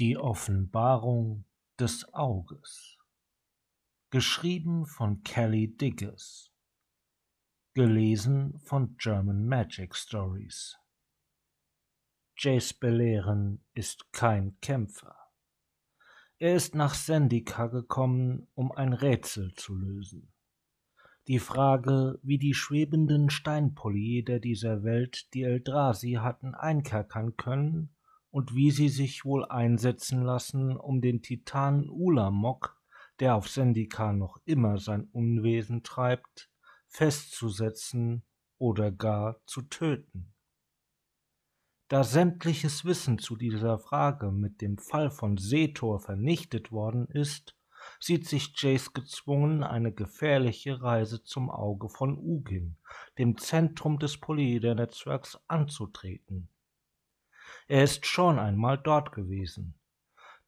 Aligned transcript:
Die 0.00 0.16
Offenbarung 0.16 1.44
des 1.78 2.12
Auges. 2.12 2.98
Geschrieben 4.10 4.86
von 4.86 5.22
Kelly 5.22 5.68
Diggers. 5.68 6.50
Gelesen 7.74 8.58
von 8.58 8.96
German 8.96 9.46
Magic 9.46 9.94
Stories. 9.94 10.76
Jace 12.36 12.74
Belehren 12.74 13.64
ist 13.74 14.12
kein 14.12 14.58
Kämpfer. 14.60 15.14
Er 16.40 16.56
ist 16.56 16.74
nach 16.74 16.94
Sendika 16.94 17.68
gekommen, 17.68 18.48
um 18.54 18.72
ein 18.72 18.94
Rätsel 18.94 19.54
zu 19.54 19.76
lösen. 19.76 20.32
Die 21.28 21.38
Frage, 21.38 22.18
wie 22.24 22.38
die 22.38 22.54
schwebenden 22.54 23.30
Steinpolyeder 23.30 24.40
dieser 24.40 24.82
Welt 24.82 25.32
die 25.34 25.44
Eldrasi 25.44 26.14
hatten 26.14 26.56
einkerkern 26.56 27.36
können, 27.36 27.94
und 28.34 28.52
wie 28.52 28.72
sie 28.72 28.88
sich 28.88 29.24
wohl 29.24 29.44
einsetzen 29.44 30.20
lassen, 30.20 30.76
um 30.76 31.00
den 31.00 31.22
Titan 31.22 31.88
Ulamok, 31.88 32.76
der 33.20 33.36
auf 33.36 33.48
Sendika 33.48 34.12
noch 34.12 34.40
immer 34.44 34.78
sein 34.78 35.04
Unwesen 35.12 35.84
treibt, 35.84 36.50
festzusetzen 36.88 38.24
oder 38.58 38.90
gar 38.90 39.40
zu 39.46 39.62
töten. 39.62 40.32
Da 41.86 42.02
sämtliches 42.02 42.84
Wissen 42.84 43.20
zu 43.20 43.36
dieser 43.36 43.78
Frage 43.78 44.32
mit 44.32 44.62
dem 44.62 44.78
Fall 44.78 45.12
von 45.12 45.36
Setor 45.36 46.00
vernichtet 46.00 46.72
worden 46.72 47.06
ist, 47.06 47.54
sieht 48.00 48.26
sich 48.26 48.52
Jace 48.60 48.92
gezwungen, 48.92 49.62
eine 49.62 49.92
gefährliche 49.92 50.82
Reise 50.82 51.22
zum 51.22 51.50
Auge 51.50 51.88
von 51.88 52.18
Ugin, 52.18 52.78
dem 53.16 53.38
Zentrum 53.38 54.00
des 54.00 54.18
Polyeder-Netzwerks, 54.18 55.38
anzutreten. 55.46 56.48
Er 57.68 57.84
ist 57.84 58.06
schon 58.06 58.38
einmal 58.38 58.78
dort 58.78 59.12
gewesen. 59.12 59.74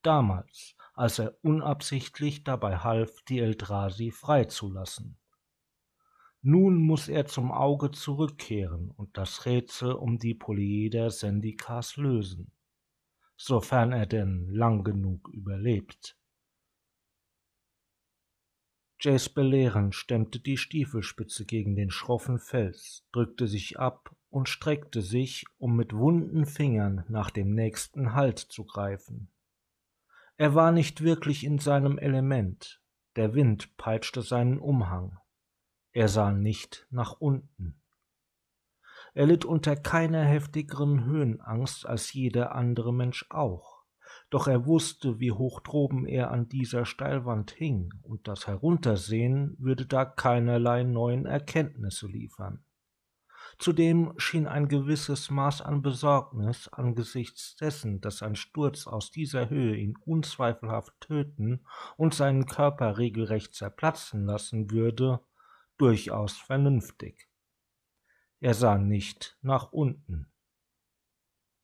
Damals, 0.03 0.77
als 0.95 1.19
er 1.19 1.37
unabsichtlich 1.43 2.45
dabei 2.45 2.79
half, 2.79 3.23
die 3.23 3.41
Eldrasi 3.41 4.11
freizulassen. 4.11 5.19
Nun 6.43 6.77
muss 6.77 7.09
er 7.09 7.27
zum 7.27 7.51
Auge 7.51 7.91
zurückkehren 7.91 8.91
und 8.93 9.17
das 9.17 9.47
Rätsel 9.47 9.93
um 9.93 10.19
die 10.19 10.35
Polyeder 10.35 11.11
Sendikas 11.11 11.97
lösen, 11.97 12.53
sofern 13.37 13.93
er 13.93 14.07
denn 14.07 14.49
lang 14.51 14.85
genug 14.85 15.29
überlebt. 15.33 16.17
Jace 19.01 19.29
Belehren 19.29 19.93
stemmte 19.93 20.41
die 20.41 20.57
Stiefelspitze 20.57 21.45
gegen 21.45 21.77
den 21.77 21.91
schroffen 21.91 22.39
Fels, 22.39 23.05
drückte 23.13 23.47
sich 23.47 23.79
ab 23.79 24.15
und 24.37 24.51
streckte 24.51 25.01
sich, 25.01 25.47
um 25.57 25.77
mit 25.77 25.95
wunden 25.95 26.45
Fingern 26.45 27.07
nach 27.09 27.31
dem 27.31 27.55
nächsten 27.55 28.13
Halt 28.13 28.39
zu 28.39 28.67
greifen. 28.67 29.33
Er 30.37 30.55
war 30.55 30.73
nicht 30.73 31.01
wirklich 31.01 31.43
in 31.43 31.59
seinem 31.59 31.97
Element, 31.97 32.83
der 33.17 33.33
Wind 33.33 33.79
peitschte 33.79 34.21
seinen 34.21 34.59
Umhang. 34.59 35.17
Er 35.93 36.09
sah 36.09 36.33
nicht 36.33 36.87
nach 36.91 37.13
unten. 37.13 37.81
Er 39.15 39.25
litt 39.25 39.47
unter 39.47 39.75
keiner 39.75 40.23
heftigeren 40.23 41.07
Höhenangst 41.07 41.87
als 41.87 42.13
jeder 42.13 42.55
andere 42.55 42.93
Mensch 42.93 43.25
auch, 43.31 43.85
doch 44.29 44.49
er 44.49 44.67
wusste, 44.67 45.19
wie 45.19 45.33
hoch 45.33 45.61
droben 45.61 46.05
er 46.05 46.31
an 46.31 46.47
dieser 46.47 46.85
Steilwand 46.85 47.53
hing, 47.53 47.89
und 48.03 48.29
das 48.29 48.47
Heruntersehen 48.47 49.57
würde 49.59 49.87
da 49.87 50.05
keinerlei 50.05 50.83
neuen 50.83 51.25
Erkenntnisse 51.25 52.07
liefern. 52.07 52.66
Zudem 53.59 54.13
schien 54.19 54.47
ein 54.47 54.69
gewisses 54.69 55.31
Maß 55.31 55.63
an 55.63 55.81
Besorgnis 55.81 56.69
angesichts 56.69 57.57
dessen, 57.57 58.01
dass 58.03 58.23
ein 58.23 58.37
Sturz 58.37 58.87
aus 58.87 59.11
dieser 59.11 59.49
Höhe 59.49 59.77
ihn 59.77 59.97
unzweifelhaft 60.05 60.93
töten 61.01 61.65
und 61.97 62.13
seinen 62.13 62.47
Körper 62.47 62.99
regelrecht 62.99 63.55
zerplatzen 63.55 64.27
lassen 64.27 64.71
würde, 64.71 65.21
durchaus 65.79 66.37
vernünftig. 66.37 67.29
Er 68.41 68.55
sah 68.55 68.77
nicht 68.77 69.39
nach 69.41 69.73
unten. 69.73 70.31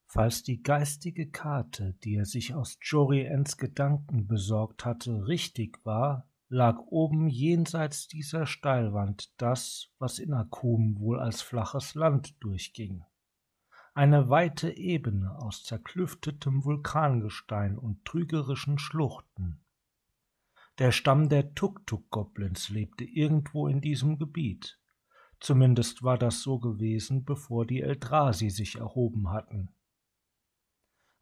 Falls 0.06 0.42
die 0.42 0.62
geistige 0.62 1.30
Karte, 1.30 1.94
die 2.04 2.16
er 2.16 2.26
sich 2.26 2.54
aus 2.54 2.78
Joriens 2.82 3.56
Gedanken 3.56 4.26
besorgt 4.26 4.84
hatte, 4.84 5.26
richtig 5.26 5.84
war, 5.84 6.28
lag 6.52 6.78
oben 6.88 7.28
jenseits 7.28 8.08
dieser 8.08 8.44
Steilwand 8.44 9.32
das, 9.40 9.88
was 9.98 10.18
in 10.18 10.34
Akum 10.34 10.98
wohl 10.98 11.18
als 11.18 11.40
flaches 11.40 11.94
Land 11.94 12.36
durchging. 12.44 13.02
Eine 13.94 14.28
weite 14.28 14.76
Ebene 14.76 15.34
aus 15.38 15.64
zerklüftetem 15.64 16.62
Vulkangestein 16.62 17.78
und 17.78 18.04
trügerischen 18.04 18.78
Schluchten. 18.78 19.64
Der 20.78 20.92
Stamm 20.92 21.30
der 21.30 21.54
Tuk-Tuk-Goblins 21.54 22.68
lebte 22.68 23.04
irgendwo 23.04 23.66
in 23.66 23.80
diesem 23.80 24.18
Gebiet. 24.18 24.78
Zumindest 25.40 26.02
war 26.02 26.18
das 26.18 26.42
so 26.42 26.58
gewesen, 26.58 27.24
bevor 27.24 27.64
die 27.64 27.80
Eldrasi 27.80 28.50
sich 28.50 28.76
erhoben 28.76 29.30
hatten 29.30 29.74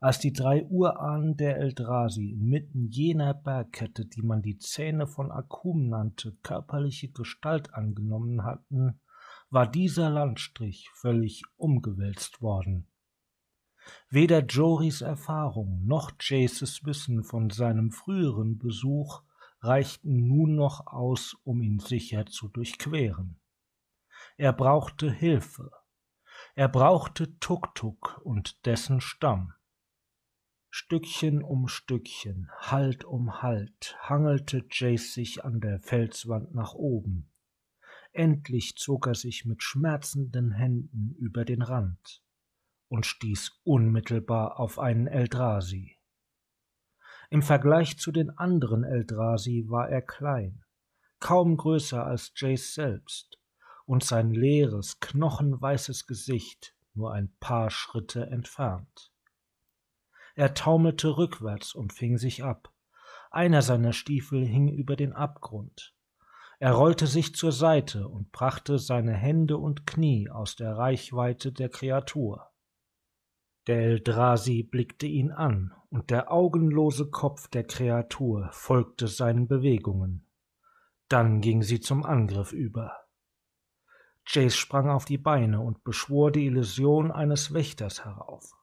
als 0.01 0.19
die 0.19 0.33
drei 0.33 0.65
Urahnen 0.65 1.37
der 1.37 1.59
Eldrasi 1.59 2.31
inmitten 2.31 2.89
jener 2.89 3.35
Bergkette, 3.35 4.07
die 4.07 4.23
man 4.23 4.41
die 4.41 4.57
Zähne 4.57 5.07
von 5.07 5.31
Akum 5.31 5.89
nannte, 5.89 6.37
körperliche 6.43 7.11
Gestalt 7.11 7.75
angenommen 7.75 8.43
hatten, 8.43 8.99
war 9.51 9.71
dieser 9.71 10.09
Landstrich 10.09 10.89
völlig 10.95 11.43
umgewälzt 11.57 12.41
worden. 12.41 12.89
Weder 14.09 14.45
Joris 14.45 15.03
Erfahrung 15.03 15.85
noch 15.85 16.13
Jaces 16.19 16.85
Wissen 16.85 17.23
von 17.23 17.51
seinem 17.51 17.91
früheren 17.91 18.59
Besuch 18.59 19.23
reichten 19.61 20.27
nun 20.27 20.55
noch 20.55 20.87
aus, 20.87 21.37
um 21.45 21.61
ihn 21.61 21.79
sicher 21.79 22.25
zu 22.27 22.49
durchqueren. 22.49 23.39
Er 24.37 24.55
brauchte 24.55 25.11
Hilfe. 25.11 25.71
Er 26.55 26.69
brauchte 26.69 27.39
Tuk-Tuk 27.39 28.21
und 28.25 28.65
dessen 28.65 29.01
Stamm. 29.01 29.53
Stückchen 30.73 31.43
um 31.43 31.67
Stückchen, 31.67 32.49
Halt 32.57 33.05
um 33.05 33.43
Halt, 33.43 33.97
hangelte 34.01 34.65
Jace 34.71 35.15
sich 35.15 35.45
an 35.45 35.61
der 35.61 35.81
Felswand 35.81 36.55
nach 36.55 36.75
oben. 36.75 37.29
Endlich 38.13 38.77
zog 38.77 39.09
er 39.09 39.17
sich 39.17 39.45
mit 39.45 39.65
schmerzenden 39.65 40.53
Händen 40.53 41.17
über 41.19 41.45
den 41.45 41.63
Rand 41.63 42.23
und 42.89 43.05
stieß 43.05 43.51
unmittelbar 43.65 44.61
auf 44.61 44.79
einen 44.79 45.09
Eldrasi. 45.09 45.97
Im 47.31 47.43
Vergleich 47.43 47.99
zu 47.99 48.13
den 48.13 48.31
anderen 48.31 48.85
Eldrasi 48.85 49.65
war 49.69 49.89
er 49.89 50.03
klein, 50.03 50.65
kaum 51.19 51.57
größer 51.57 52.05
als 52.07 52.33
Jace 52.37 52.75
selbst, 52.75 53.41
und 53.87 54.05
sein 54.05 54.31
leeres, 54.31 55.01
knochenweißes 55.01 56.07
Gesicht 56.07 56.77
nur 56.95 57.13
ein 57.13 57.33
paar 57.41 57.71
Schritte 57.71 58.27
entfernt. 58.27 59.13
Er 60.35 60.55
taumelte 60.55 61.17
rückwärts 61.17 61.75
und 61.75 61.93
fing 61.93 62.19
sich 62.19 62.45
ab. 62.45 62.73
Einer 63.31 63.63
seiner 63.63 63.93
Stiefel 63.93 64.45
hing 64.45 64.69
über 64.69 64.97
den 64.97 65.13
Abgrund. 65.13 65.95
Er 66.59 66.73
rollte 66.73 67.07
sich 67.07 67.35
zur 67.35 67.53
Seite 67.53 68.09
und 68.09 68.33
brachte 68.33 68.79
seine 68.79 69.15
Hände 69.15 69.57
und 69.57 69.87
Knie 69.87 70.29
aus 70.29 70.57
der 70.57 70.77
Reichweite 70.77 71.53
der 71.53 71.71
Kreatur. 71.71 72.51
Der 73.67 73.83
Eldrasi 73.83 74.63
blickte 74.63 75.07
ihn 75.07 75.31
an, 75.31 75.73
und 75.91 76.11
der 76.11 76.31
augenlose 76.31 77.11
Kopf 77.11 77.49
der 77.49 77.65
Kreatur 77.65 78.49
folgte 78.53 79.09
seinen 79.09 79.49
Bewegungen. 79.49 80.27
Dann 81.09 81.41
ging 81.41 81.63
sie 81.63 81.81
zum 81.81 82.05
Angriff 82.05 82.53
über. 82.53 82.97
Jace 84.27 84.57
sprang 84.57 84.89
auf 84.89 85.05
die 85.05 85.19
Beine 85.19 85.61
und 85.61 85.83
beschwor 85.83 86.31
die 86.31 86.47
Illusion 86.47 87.11
eines 87.11 87.53
Wächters 87.53 88.05
herauf. 88.05 88.55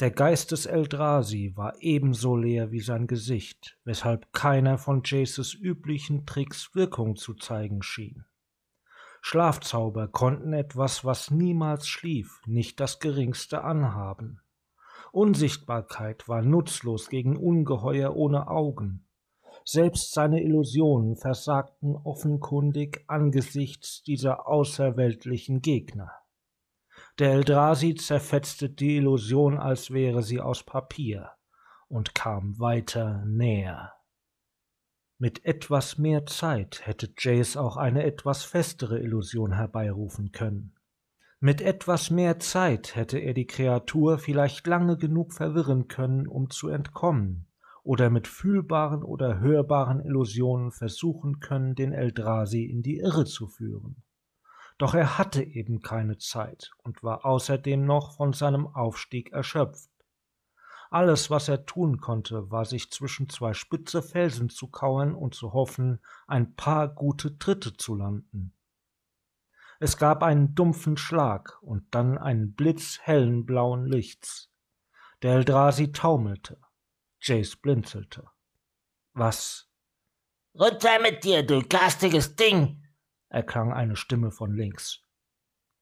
Der 0.00 0.10
Geist 0.10 0.52
des 0.52 0.66
Eldrasi 0.66 1.52
war 1.54 1.74
ebenso 1.80 2.36
leer 2.36 2.72
wie 2.72 2.80
sein 2.80 3.06
Gesicht, 3.06 3.78
weshalb 3.84 4.32
keiner 4.32 4.78
von 4.78 5.02
Jaces 5.04 5.54
üblichen 5.54 6.26
Tricks 6.26 6.74
Wirkung 6.74 7.16
zu 7.16 7.34
zeigen 7.34 7.82
schien. 7.82 8.24
Schlafzauber 9.20 10.08
konnten 10.08 10.52
etwas, 10.52 11.04
was 11.04 11.30
niemals 11.30 11.86
schlief, 11.86 12.40
nicht 12.46 12.80
das 12.80 12.98
geringste 12.98 13.62
anhaben. 13.62 14.40
Unsichtbarkeit 15.12 16.26
war 16.26 16.42
nutzlos 16.42 17.08
gegen 17.08 17.36
Ungeheuer 17.36 18.16
ohne 18.16 18.48
Augen. 18.48 19.06
Selbst 19.64 20.12
seine 20.12 20.42
Illusionen 20.42 21.16
versagten 21.16 21.94
offenkundig 21.94 23.04
angesichts 23.06 24.02
dieser 24.02 24.48
außerweltlichen 24.48 25.60
Gegner. 25.60 26.21
Der 27.18 27.32
Eldrasi 27.32 27.94
zerfetzte 27.94 28.70
die 28.70 28.96
Illusion, 28.96 29.58
als 29.58 29.90
wäre 29.90 30.22
sie 30.22 30.40
aus 30.40 30.62
Papier, 30.62 31.32
und 31.88 32.14
kam 32.14 32.58
weiter 32.58 33.24
näher. 33.26 33.92
Mit 35.18 35.44
etwas 35.44 35.98
mehr 35.98 36.24
Zeit 36.24 36.86
hätte 36.86 37.12
Jace 37.16 37.56
auch 37.56 37.76
eine 37.76 38.02
etwas 38.04 38.44
festere 38.44 38.98
Illusion 38.98 39.52
herbeirufen 39.52 40.32
können. 40.32 40.74
Mit 41.38 41.60
etwas 41.60 42.10
mehr 42.10 42.40
Zeit 42.40 42.96
hätte 42.96 43.18
er 43.18 43.34
die 43.34 43.46
Kreatur 43.46 44.18
vielleicht 44.18 44.66
lange 44.66 44.96
genug 44.96 45.34
verwirren 45.34 45.88
können, 45.88 46.26
um 46.26 46.50
zu 46.50 46.68
entkommen, 46.68 47.46
oder 47.82 48.10
mit 48.10 48.26
fühlbaren 48.26 49.02
oder 49.02 49.38
hörbaren 49.38 50.00
Illusionen 50.00 50.72
versuchen 50.72 51.40
können, 51.40 51.74
den 51.74 51.92
Eldrasi 51.92 52.64
in 52.64 52.82
die 52.82 52.98
Irre 52.98 53.24
zu 53.24 53.48
führen. 53.48 54.02
Doch 54.82 54.94
er 54.94 55.16
hatte 55.16 55.44
eben 55.44 55.80
keine 55.80 56.18
Zeit 56.18 56.72
und 56.78 57.04
war 57.04 57.24
außerdem 57.24 57.86
noch 57.86 58.16
von 58.16 58.32
seinem 58.32 58.66
Aufstieg 58.66 59.30
erschöpft. 59.30 59.92
Alles, 60.90 61.30
was 61.30 61.46
er 61.46 61.66
tun 61.66 62.00
konnte, 62.00 62.50
war 62.50 62.64
sich 62.64 62.90
zwischen 62.90 63.28
zwei 63.28 63.54
spitze 63.54 64.02
Felsen 64.02 64.48
zu 64.48 64.66
kauern 64.66 65.14
und 65.14 65.36
zu 65.36 65.52
hoffen, 65.52 66.00
ein 66.26 66.56
paar 66.56 66.88
gute 66.88 67.38
Tritte 67.38 67.76
zu 67.76 67.94
landen. 67.94 68.56
Es 69.78 69.98
gab 69.98 70.24
einen 70.24 70.56
dumpfen 70.56 70.96
Schlag 70.96 71.62
und 71.62 71.94
dann 71.94 72.18
einen 72.18 72.52
Blitz 72.56 72.98
hellen 73.02 73.46
blauen 73.46 73.86
Lichts. 73.86 74.50
Der 75.22 75.34
Eldrasi 75.34 75.92
taumelte. 75.92 76.58
Jace 77.20 77.54
blinzelte. 77.54 78.26
Was? 79.12 79.70
Runter 80.58 81.00
mit 81.00 81.22
dir, 81.22 81.46
du 81.46 81.62
garstiges 81.68 82.34
Ding! 82.34 82.81
Erklang 83.32 83.72
eine 83.72 83.96
Stimme 83.96 84.30
von 84.30 84.54
links. 84.54 85.02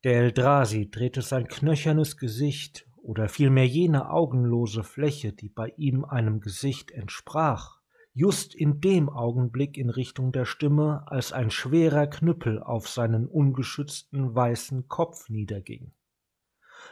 Der 0.05 0.15
Eldrasi 0.15 0.91
drehte 0.91 1.21
sein 1.21 1.47
knöchernes 1.47 2.17
Gesicht 2.17 2.87
oder 3.03 3.29
vielmehr 3.29 3.67
jene 3.67 4.11
augenlose 4.11 4.85
Fläche, 4.85 5.33
die 5.33 5.49
bei 5.49 5.73
ihm 5.77 6.05
einem 6.05 6.41
Gesicht 6.41 6.91
entsprach, 6.91 7.81
just 8.13 8.55
in 8.55 8.81
dem 8.81 9.09
Augenblick 9.09 9.77
in 9.77 9.91
Richtung 9.91 10.33
der 10.33 10.45
Stimme, 10.45 11.05
als 11.07 11.33
ein 11.33 11.51
schwerer 11.51 12.07
Knüppel 12.07 12.63
auf 12.63 12.89
seinen 12.89 13.27
ungeschützten 13.27 14.35
weißen 14.35 14.89
Kopf 14.89 15.29
niederging. 15.29 15.93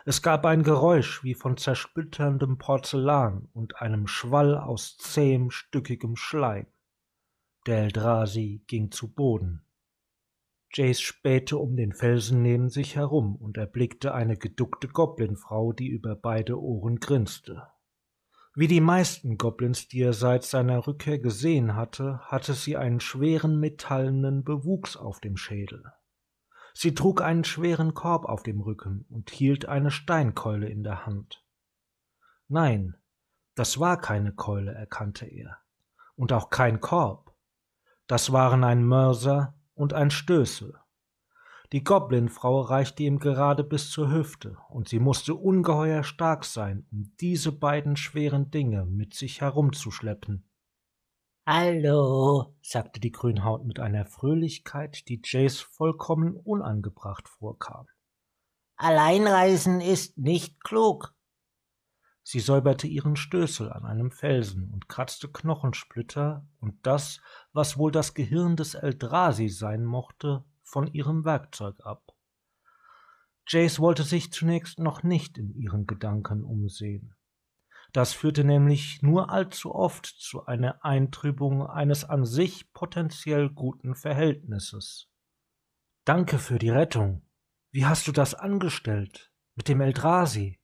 Es 0.04 0.22
gab 0.22 0.44
ein 0.44 0.62
Geräusch 0.62 1.24
wie 1.24 1.34
von 1.34 1.56
zersplitterndem 1.56 2.58
Porzellan 2.58 3.48
und 3.52 3.80
einem 3.80 4.06
Schwall 4.06 4.56
aus 4.56 4.96
zähem, 4.98 5.50
stückigem 5.50 6.16
Schleim. 6.16 6.66
Der 7.66 7.84
Eldrasi 7.84 8.62
ging 8.66 8.90
zu 8.90 9.12
Boden. 9.12 9.64
Jace 10.72 11.00
spähte 11.00 11.58
um 11.58 11.76
den 11.76 11.92
Felsen 11.92 12.42
neben 12.42 12.68
sich 12.68 12.96
herum 12.96 13.36
und 13.36 13.56
erblickte 13.56 14.14
eine 14.14 14.36
geduckte 14.36 14.88
Goblinfrau, 14.88 15.72
die 15.72 15.88
über 15.88 16.14
beide 16.14 16.60
Ohren 16.60 17.00
grinste. 17.00 17.68
Wie 18.54 18.66
die 18.66 18.80
meisten 18.80 19.38
Goblins, 19.38 19.88
die 19.88 20.02
er 20.02 20.12
seit 20.12 20.42
seiner 20.44 20.86
Rückkehr 20.86 21.18
gesehen 21.18 21.74
hatte, 21.74 22.18
hatte 22.22 22.54
sie 22.54 22.76
einen 22.76 23.00
schweren 23.00 23.60
metallenen 23.60 24.44
Bewuchs 24.44 24.96
auf 24.96 25.20
dem 25.20 25.36
Schädel. 25.36 25.84
Sie 26.74 26.94
trug 26.94 27.22
einen 27.22 27.44
schweren 27.44 27.94
Korb 27.94 28.24
auf 28.24 28.42
dem 28.42 28.60
Rücken 28.60 29.06
und 29.10 29.30
hielt 29.30 29.66
eine 29.66 29.90
Steinkeule 29.90 30.68
in 30.68 30.82
der 30.82 31.06
Hand. 31.06 31.44
Nein, 32.48 32.96
das 33.54 33.80
war 33.80 34.00
keine 34.00 34.32
Keule, 34.32 34.72
erkannte 34.72 35.26
er, 35.26 35.58
und 36.14 36.32
auch 36.32 36.50
kein 36.50 36.80
Korb. 36.80 37.34
Das 38.06 38.32
waren 38.32 38.64
ein 38.64 38.84
Mörser 38.84 39.57
und 39.78 39.94
ein 39.94 40.10
Stößel. 40.10 40.74
Die 41.72 41.84
Goblinfrau 41.84 42.62
reichte 42.62 43.02
ihm 43.02 43.18
gerade 43.18 43.62
bis 43.62 43.90
zur 43.90 44.10
Hüfte, 44.10 44.56
und 44.70 44.88
sie 44.88 44.98
musste 44.98 45.34
ungeheuer 45.34 46.02
stark 46.02 46.44
sein, 46.44 46.86
um 46.90 47.12
diese 47.20 47.52
beiden 47.52 47.96
schweren 47.96 48.50
Dinge 48.50 48.86
mit 48.86 49.14
sich 49.14 49.40
herumzuschleppen. 49.40 50.48
Hallo, 51.46 52.54
sagte 52.62 53.00
die 53.00 53.12
Grünhaut 53.12 53.64
mit 53.64 53.80
einer 53.80 54.04
Fröhlichkeit, 54.04 55.08
die 55.08 55.20
Jace 55.24 55.60
vollkommen 55.60 56.36
unangebracht 56.36 57.28
vorkam. 57.28 57.86
Alleinreisen 58.76 59.80
ist 59.80 60.18
nicht 60.18 60.62
klug. 60.62 61.14
Sie 62.30 62.40
säuberte 62.40 62.86
ihren 62.86 63.16
Stößel 63.16 63.72
an 63.72 63.86
einem 63.86 64.10
Felsen 64.10 64.68
und 64.74 64.86
kratzte 64.86 65.28
Knochensplitter 65.28 66.46
und 66.60 66.86
das, 66.86 67.22
was 67.54 67.78
wohl 67.78 67.90
das 67.90 68.12
Gehirn 68.12 68.54
des 68.54 68.74
Eldrasi 68.74 69.48
sein 69.48 69.82
mochte, 69.82 70.44
von 70.62 70.92
ihrem 70.92 71.24
Werkzeug 71.24 71.80
ab. 71.86 72.12
Jace 73.46 73.80
wollte 73.80 74.02
sich 74.02 74.30
zunächst 74.30 74.78
noch 74.78 75.02
nicht 75.02 75.38
in 75.38 75.54
ihren 75.54 75.86
Gedanken 75.86 76.44
umsehen. 76.44 77.14
Das 77.94 78.12
führte 78.12 78.44
nämlich 78.44 79.00
nur 79.00 79.30
allzu 79.30 79.74
oft 79.74 80.04
zu 80.04 80.44
einer 80.44 80.84
Eintrübung 80.84 81.66
eines 81.66 82.04
an 82.04 82.26
sich 82.26 82.74
potenziell 82.74 83.48
guten 83.48 83.94
Verhältnisses. 83.94 85.08
Danke 86.04 86.38
für 86.38 86.58
die 86.58 86.68
Rettung. 86.68 87.22
Wie 87.70 87.86
hast 87.86 88.06
du 88.06 88.12
das 88.12 88.34
angestellt? 88.34 89.32
Mit 89.54 89.68
dem 89.68 89.80
Eldrasi? 89.80 90.60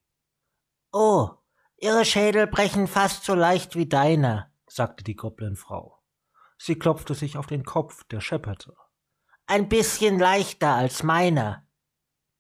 Oh, 0.92 1.38
ihre 1.78 2.04
Schädel 2.04 2.46
brechen 2.46 2.86
fast 2.86 3.24
so 3.24 3.34
leicht 3.34 3.76
wie 3.76 3.86
deiner, 3.86 4.50
sagte 4.66 5.04
die 5.04 5.16
Goblinfrau. 5.16 5.98
Sie 6.58 6.78
klopfte 6.78 7.14
sich 7.14 7.36
auf 7.36 7.46
den 7.46 7.64
Kopf, 7.64 8.04
der 8.04 8.20
schepperte. 8.20 8.74
Ein 9.46 9.68
bisschen 9.68 10.18
leichter 10.18 10.74
als 10.74 11.02
meiner. 11.02 11.66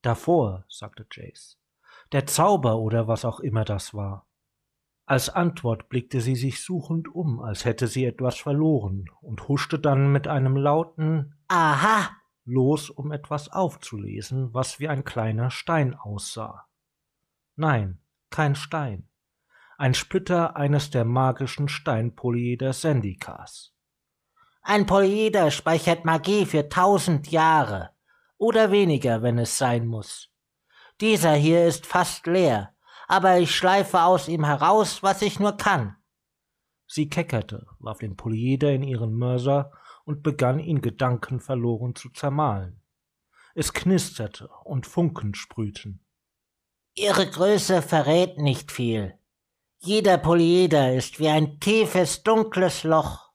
Davor, 0.02 0.64
sagte 0.68 1.06
Jace. 1.10 1.58
Der 2.12 2.26
Zauber 2.26 2.78
oder 2.78 3.08
was 3.08 3.24
auch 3.24 3.40
immer 3.40 3.64
das 3.64 3.94
war. 3.94 4.26
Als 5.06 5.28
Antwort 5.28 5.88
blickte 5.88 6.20
sie 6.20 6.36
sich 6.36 6.62
suchend 6.62 7.14
um, 7.14 7.40
als 7.40 7.64
hätte 7.64 7.88
sie 7.88 8.04
etwas 8.04 8.38
verloren, 8.38 9.04
und 9.20 9.48
huschte 9.48 9.78
dann 9.78 10.12
mit 10.12 10.28
einem 10.28 10.56
lauten 10.56 11.34
Aha 11.48 12.10
los, 12.44 12.90
um 12.90 13.12
etwas 13.12 13.50
aufzulesen, 13.50 14.52
was 14.52 14.80
wie 14.80 14.88
ein 14.88 15.04
kleiner 15.04 15.50
Stein 15.50 15.94
aussah. 15.94 16.66
Nein, 17.56 18.00
kein 18.30 18.54
Stein. 18.54 19.08
Ein 19.76 19.94
Splitter 19.94 20.56
eines 20.56 20.90
der 20.90 21.04
magischen 21.04 21.68
Steinpolyeder 21.68 22.72
Sandikas. 22.72 23.72
Ein 24.62 24.86
Polyeder 24.86 25.50
speichert 25.50 26.04
Magie 26.04 26.46
für 26.46 26.68
tausend 26.68 27.30
Jahre 27.30 27.90
oder 28.38 28.70
weniger, 28.70 29.22
wenn 29.22 29.38
es 29.38 29.58
sein 29.58 29.86
muss. 29.86 30.30
Dieser 31.00 31.34
hier 31.34 31.66
ist 31.66 31.86
fast 31.86 32.26
leer, 32.26 32.74
aber 33.08 33.38
ich 33.38 33.54
schleife 33.54 34.02
aus 34.02 34.28
ihm 34.28 34.44
heraus, 34.44 35.02
was 35.02 35.22
ich 35.22 35.40
nur 35.40 35.56
kann. 35.56 35.96
Sie 36.86 37.08
keckerte, 37.08 37.66
warf 37.80 37.98
den 37.98 38.16
Polyeder 38.16 38.72
in 38.72 38.84
ihren 38.84 39.14
Mörser 39.14 39.72
und 40.04 40.22
begann 40.22 40.60
ihn 40.60 40.82
gedankenverloren 40.82 41.96
zu 41.96 42.10
zermahlen. 42.10 42.80
Es 43.54 43.72
knisterte 43.72 44.48
und 44.62 44.86
Funken 44.86 45.34
sprühten. 45.34 46.04
Ihre 46.94 47.28
Größe 47.28 47.82
verrät 47.82 48.38
nicht 48.38 48.70
viel. 48.70 49.18
Jeder 49.86 50.16
Polyeder 50.16 50.94
ist 50.94 51.20
wie 51.20 51.28
ein 51.28 51.60
tiefes, 51.60 52.22
dunkles 52.22 52.84
Loch. 52.84 53.34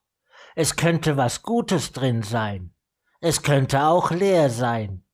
Es 0.56 0.74
könnte 0.74 1.16
was 1.16 1.42
Gutes 1.42 1.92
drin 1.92 2.24
sein. 2.24 2.74
Es 3.20 3.42
könnte 3.42 3.84
auch 3.84 4.10
leer 4.10 4.50
sein. 4.50 5.04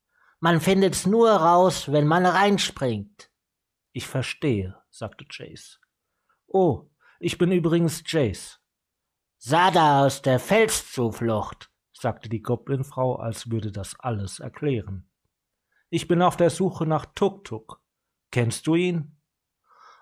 Man 0.40 0.62
findet's 0.62 1.04
nur 1.04 1.30
raus, 1.30 1.92
wenn 1.92 2.06
man 2.06 2.24
reinspringt. 2.24 3.30
Ich 3.92 4.06
verstehe, 4.06 4.78
sagte 4.88 5.26
Jace. 5.30 5.78
Oh, 6.46 6.88
ich 7.20 7.36
bin 7.36 7.52
übrigens 7.52 8.02
Jace. 8.06 8.58
Sada 9.36 10.06
aus 10.06 10.22
der 10.22 10.38
Felszuflucht, 10.38 11.70
sagte 11.92 12.30
die 12.30 12.40
Goblinfrau, 12.40 13.16
als 13.16 13.50
würde 13.50 13.72
das 13.72 13.94
alles 14.00 14.40
erklären. 14.40 15.10
Ich 15.90 16.08
bin 16.08 16.22
auf 16.22 16.38
der 16.38 16.48
Suche 16.48 16.86
nach 16.86 17.04
Tuk-Tuk. 17.04 17.82
Kennst 18.30 18.66
du 18.66 18.74
ihn? 18.74 19.15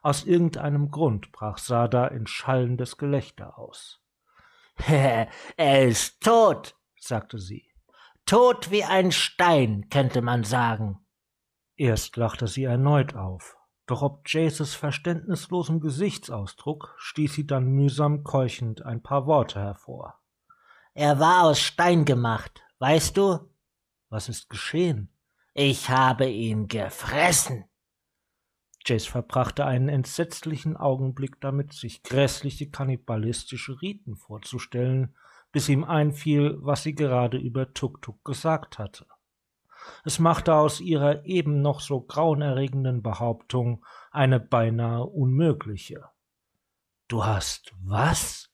Aus 0.05 0.25
irgendeinem 0.25 0.91
Grund 0.91 1.33
brach 1.33 1.57
Sada 1.57 2.09
in 2.09 2.27
schallendes 2.27 2.99
Gelächter 2.99 3.59
aus. 3.59 4.03
er 4.87 5.89
ist 5.89 6.21
tot, 6.21 6.77
sagte 7.01 7.39
sie. 7.39 7.71
Tot 8.27 8.71
wie 8.71 8.85
ein 8.85 9.13
Stein, 9.13 9.89
könnte 9.89 10.21
man 10.21 10.45
sagen. 10.45 10.99
Erst 11.77 12.19
lachte 12.19 12.49
sie 12.49 12.65
erneut 12.65 13.17
auf, 13.17 13.57
doch 13.87 14.03
ob 14.03 14.29
Jaces 14.29 14.75
verständnislosem 14.75 15.81
Gesichtsausdruck 15.81 16.95
stieß 16.99 17.33
sie 17.33 17.47
dann 17.47 17.71
mühsam 17.71 18.25
keuchend 18.25 18.85
ein 18.85 19.03
paar 19.03 19.25
Worte 19.25 19.59
hervor. 19.59 20.21
Er 20.93 21.19
war 21.19 21.45
aus 21.45 21.61
Stein 21.61 22.05
gemacht, 22.05 22.63
weißt 22.79 23.17
du? 23.17 23.39
Was 24.11 24.29
ist 24.29 24.51
geschehen? 24.51 25.09
Ich 25.55 25.89
habe 25.89 26.29
ihn 26.29 26.69
gefressen. 26.69 27.65
Jace 28.87 29.07
verbrachte 29.07 29.65
einen 29.65 29.89
entsetzlichen 29.89 30.77
Augenblick 30.77 31.41
damit, 31.41 31.73
sich 31.73 32.03
grässliche 32.03 32.71
kannibalistische 32.71 33.81
Riten 33.81 34.17
vorzustellen, 34.17 35.15
bis 35.53 35.69
ihm 35.69 35.85
einfiel, 35.85 36.59
was 36.61 36.83
sie 36.83 36.95
gerade 36.95 37.39
über 37.39 37.73
Tuk-Tuk 37.73 38.25
gesagt 38.25 38.79
hatte. 38.79 39.07
Es 40.05 40.19
machte 40.19 40.55
aus 40.55 40.81
ihrer 40.81 41.25
eben 41.25 41.61
noch 41.63 41.81
so 41.81 42.01
grauenerregenden 42.01 43.03
Behauptung 43.03 43.85
eine 44.11 44.41
beinahe 44.41 45.05
unmögliche. 45.05 46.05
Du 47.09 47.25
hast 47.25 47.73
was? 47.83 48.51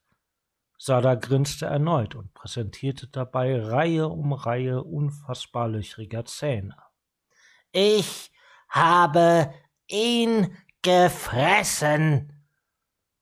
Sada 0.77 1.15
grinste 1.15 1.67
erneut 1.67 2.15
und 2.15 2.33
präsentierte 2.35 3.07
dabei 3.07 3.61
Reihe 3.61 4.09
um 4.09 4.33
Reihe 4.33 4.83
unfassbar 4.83 5.69
löchriger 5.69 6.25
Zähne. 6.25 6.77
Ich 7.73 8.33
habe 8.69 9.53
ihn 9.91 10.57
gefressen. 10.83 12.33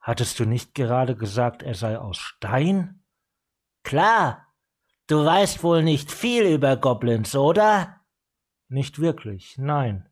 Hattest 0.00 0.38
du 0.38 0.44
nicht 0.44 0.74
gerade 0.74 1.16
gesagt, 1.16 1.62
er 1.62 1.74
sei 1.74 1.98
aus 1.98 2.18
Stein? 2.18 3.02
Klar. 3.82 4.46
Du 5.06 5.24
weißt 5.24 5.62
wohl 5.62 5.82
nicht 5.82 6.12
viel 6.12 6.44
über 6.44 6.76
Goblins, 6.76 7.34
oder? 7.34 8.00
Nicht 8.68 8.98
wirklich, 8.98 9.56
nein. 9.56 10.08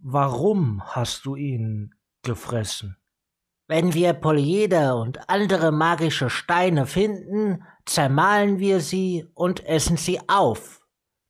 Warum 0.00 0.82
hast 0.84 1.24
du 1.24 1.36
ihn 1.36 1.94
gefressen? 2.22 2.96
Wenn 3.68 3.94
wir 3.94 4.12
Polyeder 4.12 4.96
und 4.96 5.30
andere 5.30 5.70
magische 5.70 6.28
Steine 6.28 6.86
finden, 6.86 7.64
zermahlen 7.86 8.58
wir 8.58 8.80
sie 8.80 9.30
und 9.34 9.64
essen 9.64 9.96
sie 9.96 10.20
auf. 10.28 10.80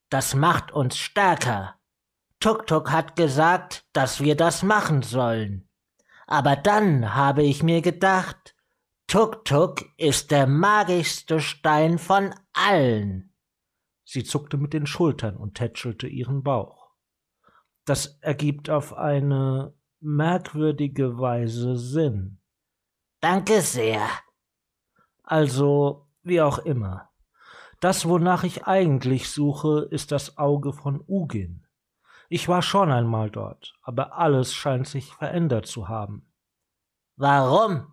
Das 0.09 0.35
macht 0.35 0.73
uns 0.73 0.97
stärker. 0.97 1.77
Tuk-Tuk 2.43 2.91
hat 2.91 3.15
gesagt, 3.15 3.87
dass 3.93 4.21
wir 4.21 4.37
das 4.37 4.65
machen 4.65 5.03
sollen. 5.03 5.69
Aber 6.27 6.57
dann 6.57 7.15
habe 7.15 7.45
ich 7.45 7.63
mir 7.63 7.83
gedacht, 7.83 8.57
Tuk-Tuk 9.07 9.85
ist 9.97 10.33
der 10.33 10.49
magischste 10.49 11.39
Stein 11.39 11.99
von 11.99 12.35
allen. 12.53 13.33
Sie 14.05 14.25
zuckte 14.25 14.57
mit 14.57 14.73
den 14.73 14.87
Schultern 14.87 15.37
und 15.37 15.55
tätschelte 15.55 16.09
ihren 16.09 16.43
Bauch. 16.43 16.91
Das 17.85 18.19
ergibt 18.23 18.71
auf 18.71 18.93
eine 18.93 19.73
merkwürdige 20.01 21.21
Weise 21.21 21.77
Sinn. 21.77 22.41
Danke 23.21 23.61
sehr. 23.61 24.05
Also, 25.23 26.09
wie 26.25 26.41
auch 26.41 26.59
immer. 26.59 27.09
Das, 27.79 28.09
wonach 28.09 28.43
ich 28.43 28.65
eigentlich 28.67 29.31
suche, 29.31 29.87
ist 29.93 30.11
das 30.11 30.39
Auge 30.39 30.73
von 30.73 31.05
Ugin. 31.07 31.63
Ich 32.35 32.49
war 32.49 32.63
schon 32.63 32.91
einmal 32.91 33.31
dort, 33.31 33.75
aber 33.83 34.17
alles 34.17 34.55
scheint 34.55 34.89
sich 34.89 35.13
verändert 35.13 35.67
zu 35.67 35.91
haben. 35.91 36.33
Warum? 37.17 37.87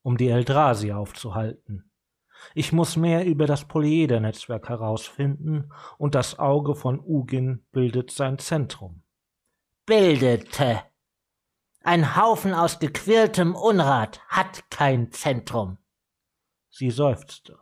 Um 0.00 0.16
die 0.16 0.28
Eldrasi 0.28 0.92
aufzuhalten. 0.92 1.92
Ich 2.54 2.72
muss 2.72 2.96
mehr 2.96 3.26
über 3.26 3.46
das 3.46 3.66
Polyeder-Netzwerk 3.66 4.70
herausfinden 4.70 5.70
und 5.98 6.14
das 6.14 6.38
Auge 6.38 6.74
von 6.76 6.98
Ugin 6.98 7.66
bildet 7.70 8.10
sein 8.10 8.38
Zentrum. 8.38 9.02
Bildete. 9.84 10.82
Ein 11.84 12.16
Haufen 12.16 12.54
aus 12.54 12.78
gequirltem 12.78 13.54
Unrat 13.54 14.22
hat 14.28 14.70
kein 14.70 15.12
Zentrum. 15.12 15.76
Sie 16.70 16.90
seufzte. 16.90 17.58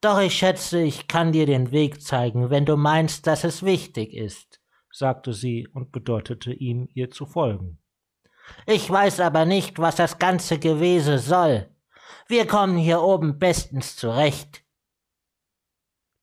Doch 0.00 0.20
ich 0.20 0.38
schätze, 0.38 0.78
ich 0.82 1.08
kann 1.08 1.32
dir 1.32 1.46
den 1.46 1.72
Weg 1.72 2.00
zeigen, 2.00 2.48
wenn 2.50 2.64
du 2.64 2.76
meinst, 2.76 3.26
dass 3.26 3.42
es 3.42 3.64
wichtig 3.64 4.14
ist 4.14 4.55
sagte 4.96 5.34
sie 5.34 5.68
und 5.74 5.92
bedeutete 5.92 6.54
ihm, 6.54 6.88
ihr 6.94 7.10
zu 7.10 7.26
folgen. 7.26 7.78
Ich 8.64 8.88
weiß 8.88 9.20
aber 9.20 9.44
nicht, 9.44 9.78
was 9.78 9.96
das 9.96 10.18
ganze 10.18 10.58
Gewese 10.58 11.18
soll. 11.18 11.68
Wir 12.28 12.46
kommen 12.46 12.78
hier 12.78 13.02
oben 13.02 13.38
bestens 13.38 13.96
zurecht. 13.96 14.64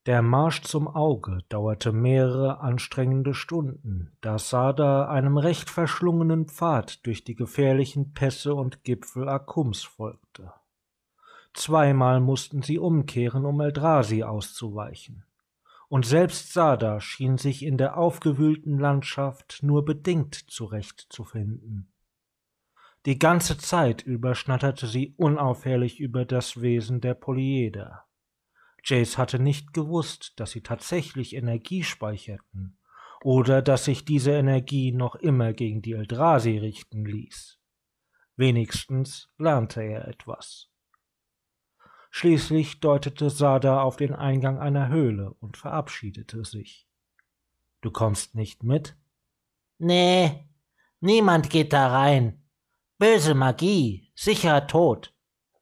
Der 0.08 0.22
Marsch 0.22 0.64
zum 0.64 0.88
Auge 0.88 1.44
dauerte 1.50 1.92
mehrere 1.92 2.62
anstrengende 2.62 3.34
Stunden, 3.34 4.18
da 4.22 4.40
Sada 4.40 5.08
einem 5.08 5.38
recht 5.38 5.70
verschlungenen 5.70 6.48
Pfad 6.48 7.06
durch 7.06 7.24
die 7.24 7.36
gefährlichen 7.36 8.14
Pässe 8.14 8.56
und 8.56 8.84
Gipfel 8.84 9.30
Akums 9.30 9.84
folgte. 9.84 10.52
Zweimal 11.54 12.20
mussten 12.20 12.64
sie 12.64 12.80
umkehren, 12.80 13.46
um 13.46 13.62
Eldrasi 13.62 14.24
auszuweichen 14.24 15.24
und 15.94 16.08
selbst 16.08 16.52
Sada 16.54 17.00
schien 17.00 17.38
sich 17.38 17.62
in 17.62 17.78
der 17.78 17.98
aufgewühlten 17.98 18.80
Landschaft 18.80 19.60
nur 19.62 19.86
bedingt 19.86 20.34
zurechtzufinden. 20.34 21.94
Die 23.06 23.20
ganze 23.20 23.60
Zeit 23.60 24.02
über 24.02 24.34
schnatterte 24.34 24.88
sie 24.88 25.14
unaufhörlich 25.18 26.00
über 26.00 26.26
das 26.26 26.60
Wesen 26.60 27.00
der 27.00 27.14
Polyeder. 27.14 28.06
Jace 28.84 29.20
hatte 29.20 29.38
nicht 29.38 29.72
gewusst, 29.72 30.34
dass 30.38 30.50
sie 30.50 30.62
tatsächlich 30.62 31.36
Energie 31.36 31.84
speicherten 31.84 32.80
oder 33.22 33.62
dass 33.62 33.86
sich 33.86 34.04
diese 34.04 34.32
Energie 34.32 34.94
noch 34.94 35.14
immer 35.14 35.54
gegen 35.54 35.84
die 35.84 35.94
Eldrasi 35.94 36.58
richten 36.58 37.06
ließ. 37.06 37.60
Wenigstens 38.36 39.30
lernte 39.38 39.84
er 39.84 40.08
etwas. 40.08 40.73
Schließlich 42.16 42.80
deutete 42.80 43.32
Sada 43.32 43.82
auf 43.82 43.96
den 43.96 44.14
Eingang 44.14 44.60
einer 44.60 44.90
Höhle 44.90 45.34
und 45.40 45.58
verabschiedete 45.58 46.46
sich. 46.46 46.88
Du 47.82 47.90
kommst 47.90 48.36
nicht 48.36 48.62
mit? 48.62 48.96
Nee, 49.80 50.48
niemand 51.00 51.50
geht 51.50 51.74
da 51.74 51.88
rein. 51.88 52.40
Böse 53.00 53.34
Magie, 53.34 54.12
sicher 54.14 54.68
Tod. 54.68 55.12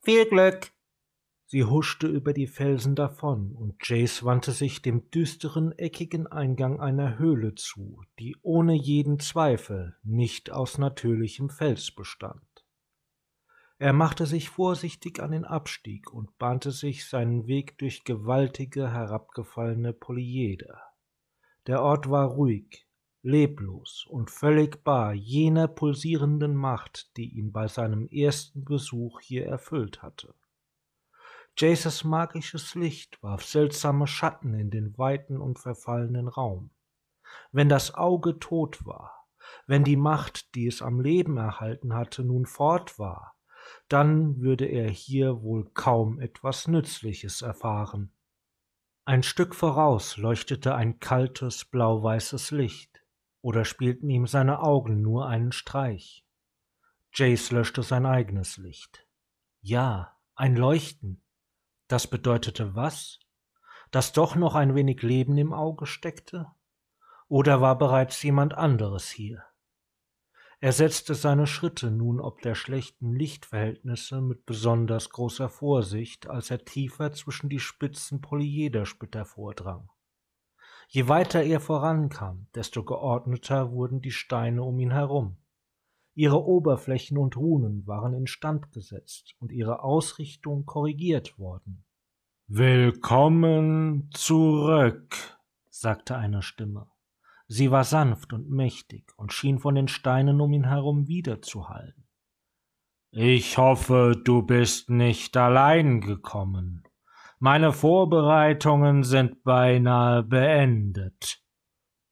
Viel 0.01 0.25
Glück. 0.25 0.73
Sie 1.45 1.63
huschte 1.63 2.07
über 2.07 2.33
die 2.33 2.47
Felsen 2.47 2.95
davon, 2.95 3.55
und 3.55 3.87
Jace 3.87 4.25
wandte 4.25 4.51
sich 4.51 4.81
dem 4.81 5.09
düsteren, 5.09 5.71
eckigen 5.77 6.27
Eingang 6.27 6.81
einer 6.81 7.17
Höhle 7.17 7.55
zu, 7.55 8.03
die 8.19 8.35
ohne 8.41 8.73
jeden 8.73 9.19
Zweifel 9.19 9.95
nicht 10.03 10.51
aus 10.51 10.77
natürlichem 10.77 11.49
Fels 11.49 11.91
bestand. 11.91 12.50
Er 13.81 13.93
machte 13.93 14.27
sich 14.27 14.51
vorsichtig 14.51 15.23
an 15.23 15.31
den 15.31 15.43
Abstieg 15.43 16.13
und 16.13 16.37
bahnte 16.37 16.69
sich 16.69 17.09
seinen 17.09 17.47
Weg 17.47 17.79
durch 17.79 18.03
gewaltige, 18.03 18.91
herabgefallene 18.91 19.91
Polyeder. 19.91 20.83
Der 21.65 21.81
Ort 21.81 22.07
war 22.07 22.27
ruhig, 22.27 22.87
leblos 23.23 24.05
und 24.07 24.29
völlig 24.29 24.83
bar 24.83 25.15
jener 25.15 25.67
pulsierenden 25.67 26.55
Macht, 26.55 27.17
die 27.17 27.35
ihn 27.35 27.51
bei 27.51 27.67
seinem 27.67 28.07
ersten 28.09 28.65
Besuch 28.65 29.19
hier 29.19 29.47
erfüllt 29.47 30.03
hatte. 30.03 30.35
Jaces 31.57 32.03
magisches 32.03 32.75
Licht 32.75 33.17
warf 33.23 33.43
seltsame 33.43 34.05
Schatten 34.05 34.53
in 34.53 34.69
den 34.69 34.95
weiten 34.99 35.41
und 35.41 35.57
verfallenen 35.57 36.27
Raum. 36.27 36.69
Wenn 37.51 37.67
das 37.67 37.95
Auge 37.95 38.37
tot 38.37 38.85
war, 38.85 39.25
wenn 39.65 39.83
die 39.83 39.97
Macht, 39.97 40.53
die 40.53 40.67
es 40.67 40.83
am 40.83 41.01
Leben 41.01 41.37
erhalten 41.37 41.95
hatte, 41.95 42.23
nun 42.23 42.45
fort 42.45 42.99
war, 42.99 43.40
dann 43.91 44.39
würde 44.39 44.65
er 44.65 44.89
hier 44.89 45.41
wohl 45.41 45.69
kaum 45.73 46.19
etwas 46.19 46.67
Nützliches 46.67 47.41
erfahren. 47.41 48.13
Ein 49.03 49.21
Stück 49.21 49.53
voraus 49.53 50.15
leuchtete 50.15 50.75
ein 50.75 50.99
kaltes, 50.99 51.65
blau-weißes 51.65 52.51
Licht, 52.51 53.03
oder 53.41 53.65
spielten 53.65 54.09
ihm 54.09 54.27
seine 54.27 54.61
Augen 54.61 55.01
nur 55.01 55.27
einen 55.27 55.51
Streich. 55.51 56.25
Jace 57.13 57.51
löschte 57.51 57.83
sein 57.83 58.05
eigenes 58.05 58.57
Licht. 58.57 59.05
Ja, 59.59 60.17
ein 60.35 60.55
Leuchten. 60.55 61.21
Das 61.89 62.07
bedeutete 62.07 62.75
was? 62.75 63.19
Dass 63.89 64.13
doch 64.13 64.35
noch 64.35 64.55
ein 64.55 64.75
wenig 64.75 65.01
Leben 65.01 65.37
im 65.37 65.51
Auge 65.51 65.85
steckte? 65.85 66.47
Oder 67.27 67.59
war 67.59 67.77
bereits 67.77 68.23
jemand 68.23 68.53
anderes 68.53 69.09
hier? 69.09 69.43
Er 70.63 70.73
setzte 70.73 71.15
seine 71.15 71.47
Schritte 71.47 71.89
nun 71.89 72.19
ob 72.19 72.43
der 72.43 72.53
schlechten 72.53 73.15
Lichtverhältnisse 73.15 74.21
mit 74.21 74.45
besonders 74.45 75.09
großer 75.09 75.49
Vorsicht, 75.49 76.29
als 76.29 76.51
er 76.51 76.63
tiefer 76.63 77.11
zwischen 77.13 77.49
die 77.49 77.59
spitzen 77.59 78.21
Polyedersplitter 78.21 79.25
vordrang. 79.25 79.89
Je 80.87 81.07
weiter 81.07 81.41
er 81.41 81.59
vorankam, 81.59 82.45
desto 82.53 82.83
geordneter 82.83 83.71
wurden 83.71 84.01
die 84.01 84.11
Steine 84.11 84.61
um 84.61 84.79
ihn 84.79 84.91
herum. 84.91 85.37
Ihre 86.13 86.43
Oberflächen 86.43 87.17
und 87.17 87.37
Runen 87.37 87.87
waren 87.87 88.13
instand 88.13 88.71
gesetzt 88.71 89.33
und 89.39 89.51
ihre 89.51 89.81
Ausrichtung 89.81 90.67
korrigiert 90.67 91.39
worden. 91.39 91.85
Willkommen 92.45 94.11
zurück, 94.13 95.15
sagte 95.71 96.17
eine 96.17 96.43
Stimme. 96.43 96.90
Sie 97.53 97.69
war 97.69 97.83
sanft 97.83 98.31
und 98.31 98.49
mächtig 98.49 99.11
und 99.17 99.33
schien 99.33 99.59
von 99.59 99.75
den 99.75 99.89
Steinen 99.89 100.39
um 100.39 100.53
ihn 100.53 100.69
herum 100.69 101.09
wiederzuhallen. 101.09 102.07
Ich 103.11 103.57
hoffe, 103.57 104.15
du 104.23 104.41
bist 104.41 104.89
nicht 104.89 105.35
allein 105.35 105.99
gekommen. 105.99 106.87
Meine 107.39 107.73
Vorbereitungen 107.73 109.03
sind 109.03 109.43
beinahe 109.43 110.23
beendet. 110.23 111.43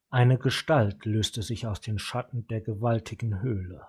Eine 0.10 0.38
Gestalt 0.38 1.06
löste 1.06 1.42
sich 1.42 1.66
aus 1.66 1.80
den 1.80 2.00
Schatten 2.00 2.46
der 2.48 2.60
gewaltigen 2.60 3.42
Höhle. 3.42 3.88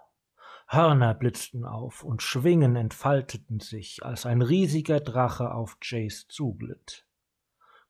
Hörner 0.69 1.14
blitzten 1.14 1.64
auf 1.64 2.04
und 2.04 2.23
Schwingen 2.23 2.76
entfalteten 2.76 3.59
sich, 3.59 4.04
als 4.04 4.25
ein 4.25 4.40
riesiger 4.40 5.00
Drache 5.00 5.52
auf 5.52 5.78
Jace 5.83 6.28
zuglitt. 6.28 7.09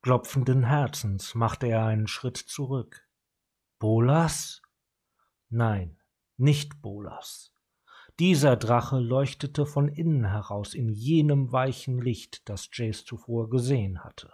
Klopfenden 0.01 0.65
Herzens 0.65 1.35
machte 1.35 1.67
er 1.67 1.85
einen 1.85 2.07
Schritt 2.07 2.39
zurück. 2.39 3.07
Bolas? 3.81 4.61
Nein, 5.49 5.99
nicht 6.37 6.83
Bolas. 6.83 7.55
Dieser 8.19 8.57
Drache 8.57 8.99
leuchtete 8.99 9.65
von 9.65 9.89
innen 9.89 10.27
heraus 10.27 10.75
in 10.75 10.91
jenem 10.91 11.51
weichen 11.51 11.99
Licht, 11.99 12.47
das 12.47 12.69
Jace 12.71 13.07
zuvor 13.07 13.49
gesehen 13.49 14.05
hatte. 14.05 14.31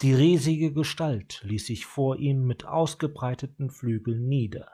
Die 0.00 0.14
riesige 0.14 0.72
Gestalt 0.72 1.42
ließ 1.44 1.66
sich 1.66 1.84
vor 1.84 2.16
ihm 2.16 2.46
mit 2.46 2.64
ausgebreiteten 2.64 3.70
Flügeln 3.70 4.26
nieder. 4.26 4.72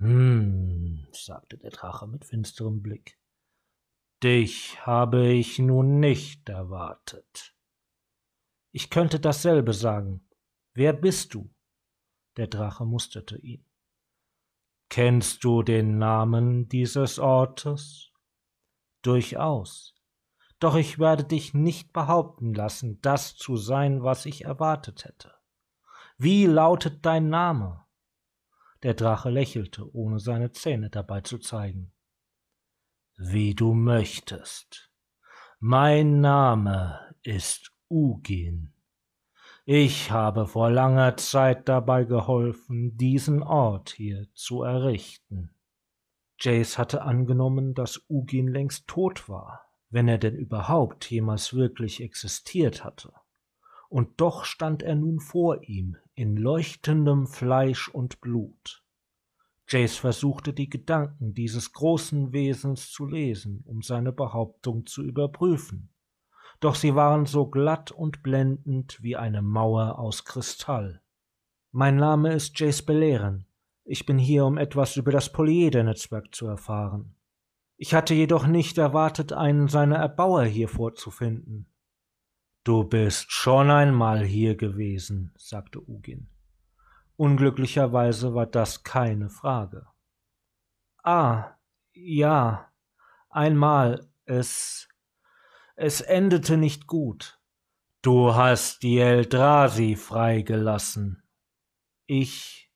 Hm, 0.00 1.06
sagte 1.12 1.58
der 1.58 1.70
Drache 1.70 2.08
mit 2.08 2.24
finsterem 2.24 2.82
Blick. 2.82 3.20
Dich 4.24 4.84
habe 4.84 5.28
ich 5.28 5.60
nun 5.60 6.00
nicht 6.00 6.48
erwartet. 6.48 7.54
Ich 8.72 8.90
könnte 8.90 9.20
dasselbe 9.20 9.72
sagen. 9.72 10.28
Wer 10.72 10.92
bist 10.92 11.34
du? 11.34 11.53
Der 12.36 12.48
Drache 12.48 12.84
musterte 12.84 13.38
ihn. 13.38 13.64
Kennst 14.88 15.44
du 15.44 15.62
den 15.62 15.98
Namen 15.98 16.68
dieses 16.68 17.18
Ortes? 17.18 18.12
Durchaus. 19.02 19.94
Doch 20.60 20.76
ich 20.76 20.98
werde 20.98 21.24
dich 21.24 21.54
nicht 21.54 21.92
behaupten 21.92 22.54
lassen, 22.54 23.00
das 23.02 23.36
zu 23.36 23.56
sein, 23.56 24.02
was 24.02 24.24
ich 24.26 24.44
erwartet 24.44 25.04
hätte. 25.04 25.34
Wie 26.16 26.46
lautet 26.46 27.04
dein 27.04 27.28
Name? 27.28 27.84
Der 28.82 28.94
Drache 28.94 29.30
lächelte, 29.30 29.92
ohne 29.94 30.18
seine 30.20 30.52
Zähne 30.52 30.90
dabei 30.90 31.22
zu 31.22 31.38
zeigen. 31.38 31.92
Wie 33.16 33.54
du 33.54 33.74
möchtest. 33.74 34.90
Mein 35.58 36.20
Name 36.20 37.14
ist 37.22 37.72
Ugin. 37.88 38.73
Ich 39.66 40.10
habe 40.10 40.46
vor 40.46 40.70
langer 40.70 41.16
Zeit 41.16 41.70
dabei 41.70 42.04
geholfen, 42.04 42.98
diesen 42.98 43.42
Ort 43.42 43.94
hier 43.96 44.26
zu 44.34 44.62
errichten. 44.62 45.54
Jace 46.38 46.76
hatte 46.76 47.00
angenommen, 47.00 47.72
dass 47.72 48.04
Ugin 48.10 48.48
längst 48.48 48.86
tot 48.86 49.26
war, 49.26 49.62
wenn 49.88 50.06
er 50.06 50.18
denn 50.18 50.36
überhaupt 50.36 51.10
jemals 51.10 51.54
wirklich 51.54 52.02
existiert 52.02 52.84
hatte. 52.84 53.14
Und 53.88 54.20
doch 54.20 54.44
stand 54.44 54.82
er 54.82 54.96
nun 54.96 55.18
vor 55.18 55.62
ihm 55.62 55.96
in 56.14 56.36
leuchtendem 56.36 57.26
Fleisch 57.26 57.88
und 57.88 58.20
Blut. 58.20 58.84
Jace 59.66 59.96
versuchte 59.96 60.52
die 60.52 60.68
Gedanken 60.68 61.32
dieses 61.32 61.72
großen 61.72 62.34
Wesens 62.34 62.90
zu 62.90 63.06
lesen, 63.06 63.64
um 63.64 63.80
seine 63.80 64.12
Behauptung 64.12 64.84
zu 64.84 65.02
überprüfen 65.02 65.93
doch 66.64 66.74
sie 66.74 66.94
waren 66.94 67.26
so 67.26 67.46
glatt 67.46 67.90
und 67.92 68.22
blendend 68.22 69.02
wie 69.02 69.16
eine 69.16 69.42
Mauer 69.42 69.98
aus 69.98 70.24
Kristall. 70.24 71.02
Mein 71.72 71.96
Name 71.96 72.32
ist 72.32 72.58
Jace 72.58 72.82
Belehren. 72.82 73.46
Ich 73.84 74.06
bin 74.06 74.16
hier, 74.16 74.46
um 74.46 74.56
etwas 74.56 74.96
über 74.96 75.12
das 75.12 75.30
Polyeder-Netzwerk 75.30 76.34
zu 76.34 76.46
erfahren. 76.46 77.16
Ich 77.76 77.92
hatte 77.92 78.14
jedoch 78.14 78.46
nicht 78.46 78.78
erwartet, 78.78 79.34
einen 79.34 79.68
seiner 79.68 79.96
Erbauer 79.96 80.44
hier 80.44 80.68
vorzufinden. 80.68 81.66
Du 82.62 82.84
bist 82.84 83.30
schon 83.30 83.70
einmal 83.70 84.24
hier 84.24 84.56
gewesen, 84.56 85.34
sagte 85.36 85.86
Ugin. 85.86 86.28
Unglücklicherweise 87.16 88.34
war 88.34 88.46
das 88.46 88.84
keine 88.84 89.28
Frage. 89.28 89.86
Ah, 91.02 91.56
ja, 91.92 92.72
einmal, 93.28 94.08
es 94.24 94.88
es 95.76 96.00
endete 96.00 96.56
nicht 96.56 96.86
gut. 96.86 97.40
Du 98.02 98.34
hast 98.34 98.82
die 98.82 98.98
Eldrasi 98.98 99.96
freigelassen. 99.96 101.22
Ich. 102.06 102.70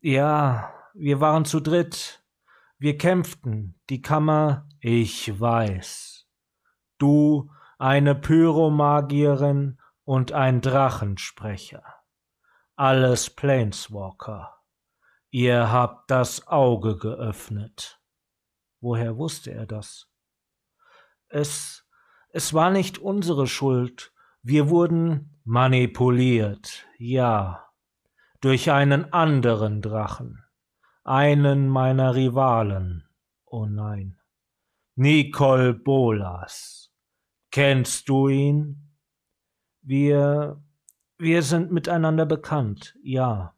Ja, 0.00 0.74
wir 0.92 1.20
waren 1.20 1.44
zu 1.44 1.60
dritt. 1.60 2.24
Wir 2.78 2.98
kämpften. 2.98 3.80
Die 3.90 4.02
Kammer. 4.02 4.68
Ich 4.80 5.40
weiß. 5.40 6.26
Du, 6.98 7.50
eine 7.78 8.14
Pyromagierin 8.14 9.80
und 10.04 10.32
ein 10.32 10.60
Drachensprecher. 10.60 11.84
Alles 12.76 13.30
Planeswalker. 13.30 14.60
Ihr 15.30 15.70
habt 15.70 16.10
das 16.10 16.48
Auge 16.48 16.98
geöffnet. 16.98 18.00
Woher 18.80 19.16
wusste 19.16 19.52
er 19.52 19.66
das? 19.66 20.10
Es 21.28 21.83
es 22.34 22.52
war 22.52 22.70
nicht 22.70 22.98
unsere 22.98 23.46
Schuld. 23.46 24.12
Wir 24.42 24.68
wurden 24.68 25.38
manipuliert, 25.44 26.84
ja, 26.98 27.64
durch 28.40 28.72
einen 28.72 29.12
anderen 29.12 29.80
Drachen, 29.80 30.42
einen 31.04 31.68
meiner 31.68 32.16
Rivalen. 32.16 33.04
Oh 33.46 33.66
nein. 33.66 34.18
Nicole 34.96 35.74
Bolas. 35.74 36.92
Kennst 37.52 38.08
du 38.08 38.26
ihn? 38.26 38.90
Wir, 39.82 40.60
wir 41.16 41.42
sind 41.44 41.70
miteinander 41.70 42.26
bekannt, 42.26 42.96
ja. 43.04 43.54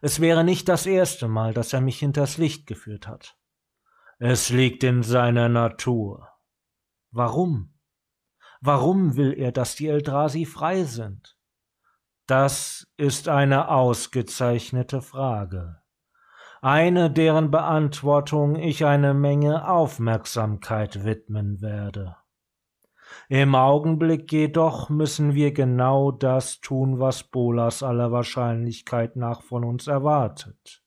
Es 0.00 0.20
wäre 0.20 0.44
nicht 0.44 0.68
das 0.68 0.86
erste 0.86 1.26
Mal, 1.26 1.54
dass 1.54 1.72
er 1.72 1.80
mich 1.80 1.98
hinters 1.98 2.38
Licht 2.38 2.68
geführt 2.68 3.08
hat. 3.08 3.36
Es 4.20 4.48
liegt 4.48 4.84
in 4.84 5.02
seiner 5.02 5.48
Natur. 5.48 6.37
Warum? 7.10 7.74
Warum 8.60 9.16
will 9.16 9.32
er, 9.32 9.52
dass 9.52 9.76
die 9.76 9.88
Eldrasi 9.88 10.44
frei 10.44 10.84
sind? 10.84 11.36
Das 12.26 12.86
ist 12.96 13.28
eine 13.28 13.68
ausgezeichnete 13.68 15.00
Frage. 15.00 15.80
Eine, 16.60 17.10
deren 17.10 17.50
Beantwortung 17.50 18.56
ich 18.56 18.84
eine 18.84 19.14
Menge 19.14 19.68
Aufmerksamkeit 19.68 21.04
widmen 21.04 21.60
werde. 21.62 22.16
Im 23.28 23.54
Augenblick 23.54 24.30
jedoch 24.32 24.90
müssen 24.90 25.34
wir 25.34 25.52
genau 25.52 26.10
das 26.10 26.60
tun, 26.60 26.98
was 26.98 27.22
Bolas 27.22 27.82
aller 27.82 28.12
Wahrscheinlichkeit 28.12 29.16
nach 29.16 29.42
von 29.42 29.64
uns 29.64 29.86
erwartet. 29.86 30.82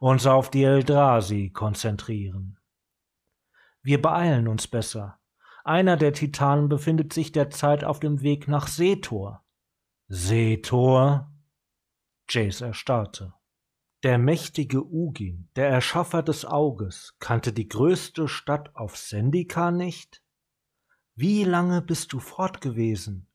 Uns 0.00 0.26
auf 0.26 0.50
die 0.50 0.64
Eldrasi 0.64 1.50
konzentrieren. 1.50 2.58
Wir 3.82 4.02
beeilen 4.02 4.48
uns 4.48 4.66
besser. 4.66 5.21
Einer 5.64 5.96
der 5.96 6.12
Titanen 6.12 6.68
befindet 6.68 7.12
sich 7.12 7.32
derzeit 7.32 7.84
auf 7.84 8.00
dem 8.00 8.22
Weg 8.22 8.48
nach 8.48 8.66
Setor. 8.66 9.44
Setor? 10.08 11.30
Jace 12.28 12.62
erstarrte. 12.62 13.34
Der 14.02 14.18
mächtige 14.18 14.84
Ugin, 14.84 15.48
der 15.54 15.68
Erschaffer 15.68 16.24
des 16.24 16.44
Auges, 16.44 17.14
kannte 17.20 17.52
die 17.52 17.68
größte 17.68 18.26
Stadt 18.26 18.74
auf 18.74 18.96
Sendika 18.96 19.70
nicht? 19.70 20.24
Wie 21.14 21.44
lange 21.44 21.82
bist 21.82 22.12
du 22.12 22.18
fort 22.18 22.60
gewesen? 22.60 23.28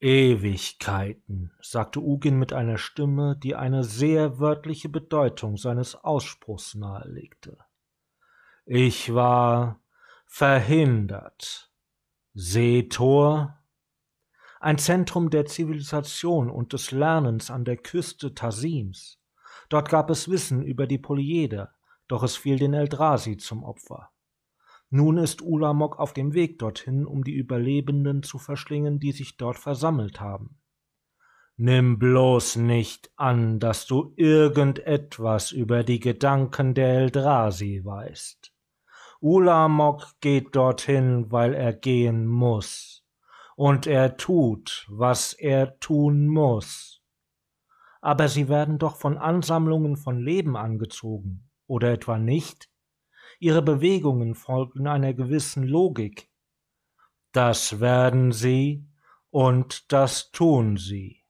Ewigkeiten, 0.00 1.52
sagte 1.60 2.00
Ugin 2.00 2.38
mit 2.38 2.52
einer 2.52 2.78
Stimme, 2.78 3.36
die 3.36 3.54
eine 3.54 3.84
sehr 3.84 4.40
wörtliche 4.40 4.88
Bedeutung 4.88 5.56
seines 5.56 5.94
Ausspruchs 5.94 6.74
nahelegte. 6.74 7.58
Ich 8.64 9.14
war 9.14 9.80
verhindert. 10.28 11.72
Seetor, 12.34 13.58
ein 14.60 14.78
Zentrum 14.78 15.30
der 15.30 15.46
Zivilisation 15.46 16.50
und 16.50 16.72
des 16.72 16.92
Lernens 16.92 17.50
an 17.50 17.64
der 17.64 17.78
Küste 17.78 18.34
Tasims. 18.34 19.18
Dort 19.68 19.88
gab 19.88 20.10
es 20.10 20.28
Wissen 20.28 20.62
über 20.62 20.86
die 20.86 20.98
Polyeder, 20.98 21.74
doch 22.06 22.22
es 22.22 22.36
fiel 22.36 22.58
den 22.58 22.74
Eldrasi 22.74 23.38
zum 23.38 23.64
Opfer. 23.64 24.10
Nun 24.90 25.18
ist 25.18 25.42
Ulamok 25.42 25.98
auf 25.98 26.12
dem 26.12 26.34
Weg 26.34 26.58
dorthin, 26.58 27.04
um 27.06 27.24
die 27.24 27.34
Überlebenden 27.34 28.22
zu 28.22 28.38
verschlingen, 28.38 29.00
die 29.00 29.12
sich 29.12 29.38
dort 29.38 29.58
versammelt 29.58 30.20
haben. 30.20 30.60
Nimm 31.56 31.98
bloß 31.98 32.56
nicht 32.56 33.10
an, 33.16 33.58
dass 33.58 33.86
du 33.86 34.12
irgendetwas 34.16 35.50
über 35.50 35.82
die 35.82 35.98
Gedanken 35.98 36.74
der 36.74 36.90
Eldrasi 36.90 37.80
weißt. 37.84 38.52
Ulamok 39.20 40.20
geht 40.20 40.54
dorthin, 40.54 41.30
weil 41.32 41.54
er 41.54 41.72
gehen 41.72 42.26
muss. 42.26 43.04
Und 43.56 43.86
er 43.86 44.16
tut, 44.16 44.86
was 44.88 45.32
er 45.32 45.78
tun 45.80 46.28
muss. 46.28 47.02
Aber 48.00 48.28
sie 48.28 48.48
werden 48.48 48.78
doch 48.78 48.96
von 48.96 49.18
Ansammlungen 49.18 49.96
von 49.96 50.20
Leben 50.20 50.56
angezogen, 50.56 51.50
oder 51.66 51.92
etwa 51.92 52.18
nicht? 52.18 52.70
Ihre 53.40 53.62
Bewegungen 53.62 54.34
folgen 54.34 54.86
einer 54.86 55.14
gewissen 55.14 55.64
Logik. 55.64 56.30
Das 57.32 57.80
werden 57.80 58.32
sie, 58.32 58.86
und 59.30 59.92
das 59.92 60.30
tun 60.30 60.76
sie. 60.76 61.24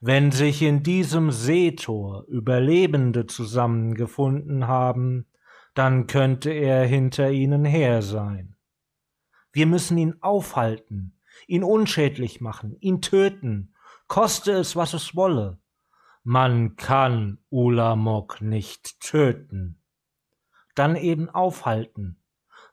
Wenn 0.00 0.32
sich 0.32 0.60
in 0.62 0.82
diesem 0.82 1.30
Seetor 1.30 2.24
Überlebende 2.28 3.26
zusammengefunden 3.26 4.66
haben, 4.66 5.26
dann 5.74 6.06
könnte 6.06 6.50
er 6.50 6.86
hinter 6.86 7.30
ihnen 7.30 7.64
her 7.64 8.02
sein. 8.02 8.56
Wir 9.52 9.66
müssen 9.66 9.98
ihn 9.98 10.16
aufhalten, 10.20 11.18
ihn 11.46 11.64
unschädlich 11.64 12.40
machen, 12.40 12.76
ihn 12.80 13.00
töten, 13.00 13.74
koste 14.06 14.52
es, 14.52 14.76
was 14.76 14.94
es 14.94 15.14
wolle. 15.14 15.58
Man 16.22 16.76
kann 16.76 17.38
Ulamok 17.50 18.40
nicht 18.40 19.00
töten. 19.00 19.80
Dann 20.74 20.96
eben 20.96 21.28
aufhalten. 21.28 22.18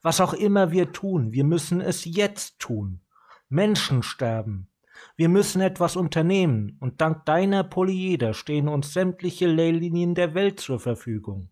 Was 0.02 0.22
auch 0.22 0.34
immer 0.34 0.72
wir 0.72 0.92
tun, 0.92 1.32
wir 1.34 1.44
müssen 1.44 1.82
es 1.82 2.06
jetzt 2.06 2.60
tun. 2.60 3.02
Menschen 3.50 4.04
sterben. 4.04 4.70
Wir 5.16 5.30
müssen 5.30 5.62
etwas 5.62 5.96
unternehmen, 5.96 6.78
und 6.80 7.02
dank 7.02 7.26
deiner 7.26 7.64
Polyeder 7.64 8.34
stehen 8.34 8.68
uns 8.68 8.94
sämtliche 8.94 9.48
Leylinien 9.48 10.16
der 10.16 10.34
Welt 10.34 10.60
zur 10.60 10.80
Verfügung. 10.80 11.50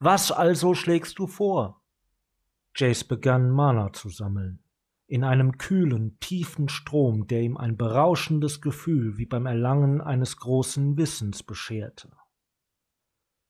Was 0.00 0.30
also 0.30 0.74
schlägst 0.74 1.18
du 1.18 1.26
vor? 1.26 1.82
Jace 2.76 3.02
begann 3.02 3.50
Mana 3.50 3.92
zu 3.92 4.08
sammeln, 4.08 4.62
in 5.08 5.24
einem 5.24 5.58
kühlen, 5.58 6.18
tiefen 6.20 6.68
Strom, 6.68 7.26
der 7.26 7.40
ihm 7.40 7.56
ein 7.56 7.76
berauschendes 7.76 8.60
Gefühl 8.60 9.18
wie 9.18 9.26
beim 9.26 9.46
Erlangen 9.46 10.00
eines 10.00 10.36
großen 10.36 10.96
Wissens 10.96 11.42
bescherte. 11.42 12.12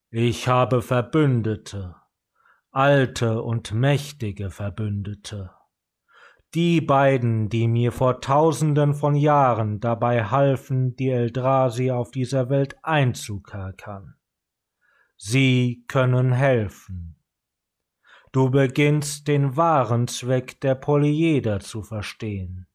Ich 0.09 0.47
habe 0.47 0.81
Verbündete, 0.81 1.95
alte 2.71 3.43
und 3.43 3.71
mächtige 3.73 4.49
Verbündete. 4.49 5.51
Die 6.55 6.81
beiden, 6.81 7.49
die 7.49 7.67
mir 7.67 7.91
vor 7.91 8.21
tausenden 8.21 8.95
von 8.95 9.13
Jahren 9.13 9.79
dabei 9.79 10.23
halfen, 10.23 10.95
die 10.95 11.09
Eldrasi 11.09 11.91
auf 11.91 12.09
dieser 12.09 12.49
Welt 12.49 12.75
einzukerkern. 12.81 14.15
Sie 15.21 15.83
können 15.89 16.31
helfen. 16.31 17.17
Du 18.31 18.49
beginnst 18.49 19.27
den 19.27 19.57
wahren 19.57 20.07
Zweck 20.07 20.61
der 20.61 20.75
Polyeder 20.75 21.59
zu 21.59 21.83
verstehen. 21.83 22.67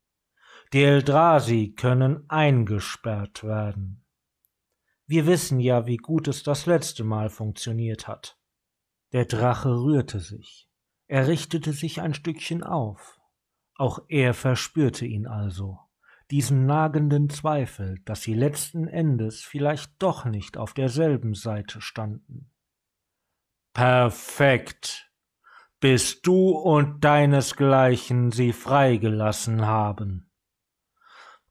Die 0.75 0.83
Eldrasi 0.83 1.73
können 1.75 2.29
eingesperrt 2.29 3.45
werden. 3.45 4.05
Wir 5.07 5.27
wissen 5.27 5.59
ja, 5.59 5.87
wie 5.87 5.97
gut 5.97 6.29
es 6.29 6.43
das 6.43 6.67
letzte 6.67 7.03
Mal 7.03 7.31
funktioniert 7.31 8.09
hat. 8.09 8.39
Der 9.13 9.25
Drache 9.25 9.71
rührte 9.71 10.21
sich. 10.21 10.69
Er 11.07 11.27
richtete 11.27 11.73
sich 11.73 12.03
ein 12.03 12.13
Stückchen 12.13 12.63
auf. 12.63 13.21
Auch 13.75 14.01
er 14.09 14.35
verspürte 14.35 15.07
ihn 15.07 15.27
also, 15.27 15.79
diesen 16.35 16.67
nagenden 16.67 17.31
Zweifel, 17.31 18.01
dass 18.05 18.23
sie 18.23 18.35
letzten 18.35 18.89
Endes 18.89 19.43
vielleicht 19.43 19.93
doch 20.01 20.25
nicht 20.25 20.57
auf 20.57 20.75
derselben 20.75 21.35
Seite 21.35 21.81
standen. 21.81 22.51
Perfekt, 23.73 25.13
bis 25.79 26.23
du 26.23 26.49
und 26.49 27.05
deinesgleichen 27.05 28.33
sie 28.33 28.53
freigelassen 28.53 29.65
haben. 29.65 30.29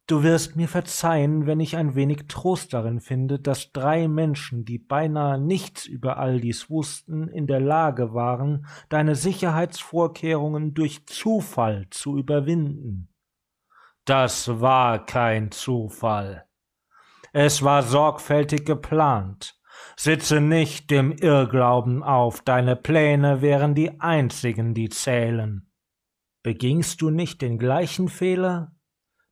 Du 0.05 0.21
wirst 0.21 0.57
mir 0.57 0.67
verzeihen, 0.67 1.45
wenn 1.47 1.61
ich 1.61 1.77
ein 1.77 1.95
wenig 1.95 2.27
Trost 2.27 2.73
darin 2.73 2.99
finde, 2.99 3.39
dass 3.39 3.71
drei 3.71 4.09
Menschen, 4.09 4.65
die 4.65 4.79
beinahe 4.79 5.39
nichts 5.39 5.85
über 5.85 6.17
all 6.17 6.41
dies 6.41 6.69
wussten, 6.69 7.29
in 7.29 7.47
der 7.47 7.61
Lage 7.61 8.13
waren, 8.13 8.65
deine 8.89 9.15
Sicherheitsvorkehrungen 9.15 10.73
durch 10.73 11.05
Zufall 11.05 11.87
zu 11.89 12.17
überwinden. 12.17 13.12
Das 14.05 14.59
war 14.59 15.05
kein 15.05 15.51
Zufall. 15.51 16.45
Es 17.31 17.63
war 17.63 17.83
sorgfältig 17.83 18.65
geplant. 18.65 19.55
Sitze 19.95 20.41
nicht 20.41 20.91
dem 20.91 21.11
Irrglauben 21.11 22.03
auf, 22.03 22.41
deine 22.41 22.75
Pläne 22.75 23.41
wären 23.41 23.75
die 23.75 24.01
einzigen, 24.01 24.73
die 24.73 24.89
zählen. 24.89 25.71
Begingst 26.43 27.01
du 27.01 27.09
nicht 27.09 27.41
den 27.41 27.57
gleichen 27.57 28.09
Fehler? 28.09 28.75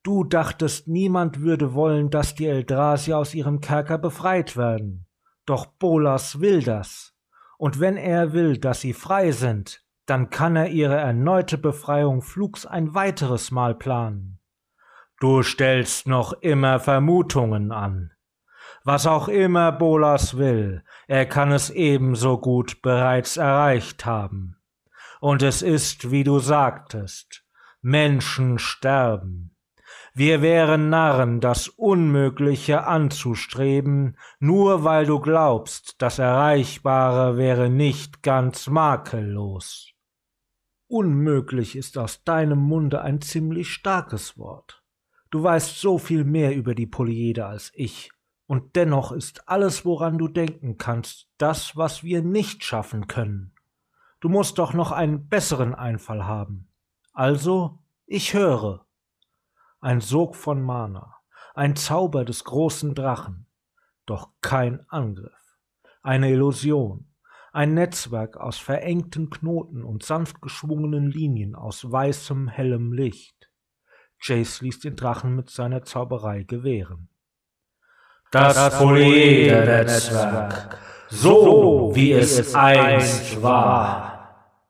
Du 0.04 0.24
dachtest, 0.24 0.88
niemand 0.88 1.42
würde 1.42 1.74
wollen, 1.74 2.10
dass 2.10 2.34
die 2.34 2.48
Eldrasi 2.48 3.14
aus 3.14 3.36
ihrem 3.36 3.60
Kerker 3.60 3.98
befreit 3.98 4.56
werden. 4.56 5.06
Doch 5.46 5.66
Bolas 5.66 6.40
will 6.40 6.64
das. 6.64 7.14
Und 7.58 7.80
wenn 7.80 7.98
er 7.98 8.34
will, 8.34 8.58
dass 8.58 8.82
sie 8.82 8.94
frei 8.94 9.32
sind, 9.32 9.84
dann 10.06 10.30
kann 10.30 10.56
er 10.56 10.70
ihre 10.70 10.96
erneute 10.96 11.58
Befreiung 11.58 12.22
flugs 12.22 12.66
ein 12.66 12.96
weiteres 12.96 13.52
Mal 13.52 13.76
planen. 13.76 14.41
Du 15.22 15.44
stellst 15.44 16.08
noch 16.08 16.34
immer 16.42 16.80
Vermutungen 16.80 17.72
an. 17.72 18.12
Was 18.84 19.06
auch 19.06 19.28
immer 19.28 19.72
Bolas 19.72 20.40
will, 20.40 20.84
er 21.08 21.28
kann 21.28 21.52
es 21.52 21.70
ebenso 21.70 22.40
gut 22.40 22.82
bereits 22.82 23.38
erreicht 23.38 24.04
haben. 24.04 24.58
Und 25.20 25.44
es 25.44 25.62
ist, 25.62 26.10
wie 26.10 26.24
du 26.24 26.40
sagtest, 26.40 27.46
Menschen 27.84 28.58
sterben. 28.58 29.56
Wir 30.16 30.42
wären 30.42 30.90
Narren, 30.90 31.40
das 31.40 31.68
Unmögliche 31.68 32.88
anzustreben, 32.88 34.18
nur 34.40 34.84
weil 34.84 35.06
du 35.06 35.20
glaubst, 35.20 36.02
das 36.02 36.18
Erreichbare 36.18 37.38
wäre 37.38 37.70
nicht 37.70 38.24
ganz 38.24 38.66
makellos. 38.66 39.92
Unmöglich 40.88 41.76
ist 41.76 42.00
aus 42.00 42.24
deinem 42.24 42.58
Munde 42.58 43.04
ein 43.04 43.22
ziemlich 43.22 43.72
starkes 43.72 44.40
Wort. 44.40 44.81
Du 45.32 45.42
weißt 45.42 45.80
so 45.80 45.98
viel 45.98 46.26
mehr 46.26 46.54
über 46.54 46.76
die 46.76 46.86
Polyede 46.86 47.46
als 47.46 47.72
ich, 47.74 48.12
und 48.48 48.76
dennoch 48.76 49.14
ist 49.14 49.48
alles, 49.48 49.86
woran 49.86 50.18
du 50.18 50.28
denken 50.28 50.78
kannst, 50.78 51.30
das, 51.38 51.78
was 51.78 52.04
wir 52.04 52.22
nicht 52.22 52.66
schaffen 52.66 53.08
können. 53.08 53.56
Du 54.20 54.28
musst 54.28 54.60
doch 54.60 54.74
noch 54.74 54.92
einen 54.92 55.30
besseren 55.30 55.74
Einfall 55.74 56.26
haben. 56.26 56.68
Also, 57.14 57.80
ich 58.06 58.34
höre 58.34 58.86
ein 59.80 60.02
Sog 60.02 60.36
von 60.36 60.62
Mana, 60.62 61.16
ein 61.56 61.78
Zauber 61.78 62.26
des 62.26 62.44
großen 62.44 62.94
Drachen, 62.94 63.48
doch 64.06 64.32
kein 64.42 64.86
Angriff, 64.90 65.58
eine 66.04 66.30
Illusion, 66.30 67.08
ein 67.54 67.74
Netzwerk 67.74 68.36
aus 68.36 68.58
verengten 68.58 69.30
Knoten 69.30 69.84
und 69.84 70.04
sanft 70.04 70.42
geschwungenen 70.42 71.10
Linien 71.10 71.56
aus 71.56 71.90
weißem, 71.90 72.50
hellem 72.50 72.92
Licht. 72.92 73.41
Jace 74.22 74.62
ließ 74.62 74.80
den 74.80 74.96
Drachen 74.96 75.36
mit 75.36 75.50
seiner 75.50 75.84
Zauberei 75.84 76.44
gewähren. 76.44 77.10
Das, 78.32 78.56
das 78.56 78.78
Polyeder-Netzwerk, 78.78 80.78
so 81.10 81.92
wie 81.94 82.14
es 82.14 82.56
einst 82.56 83.42
war. 83.42 84.12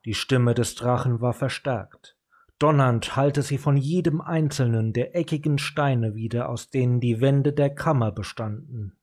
Die 0.04 0.14
Stimme 0.14 0.54
des 0.54 0.74
Drachen 0.74 1.20
war 1.20 1.32
verstärkt. 1.32 2.16
Donnernd 2.58 3.16
hallte 3.16 3.42
sie 3.42 3.58
von 3.58 3.76
jedem 3.76 4.20
einzelnen 4.20 4.92
der 4.92 5.14
eckigen 5.14 5.58
Steine 5.58 6.14
wieder, 6.14 6.48
aus 6.48 6.70
denen 6.70 7.00
die 7.00 7.20
Wände 7.20 7.52
der 7.52 7.74
Kammer 7.74 8.10
bestanden. 8.10 8.98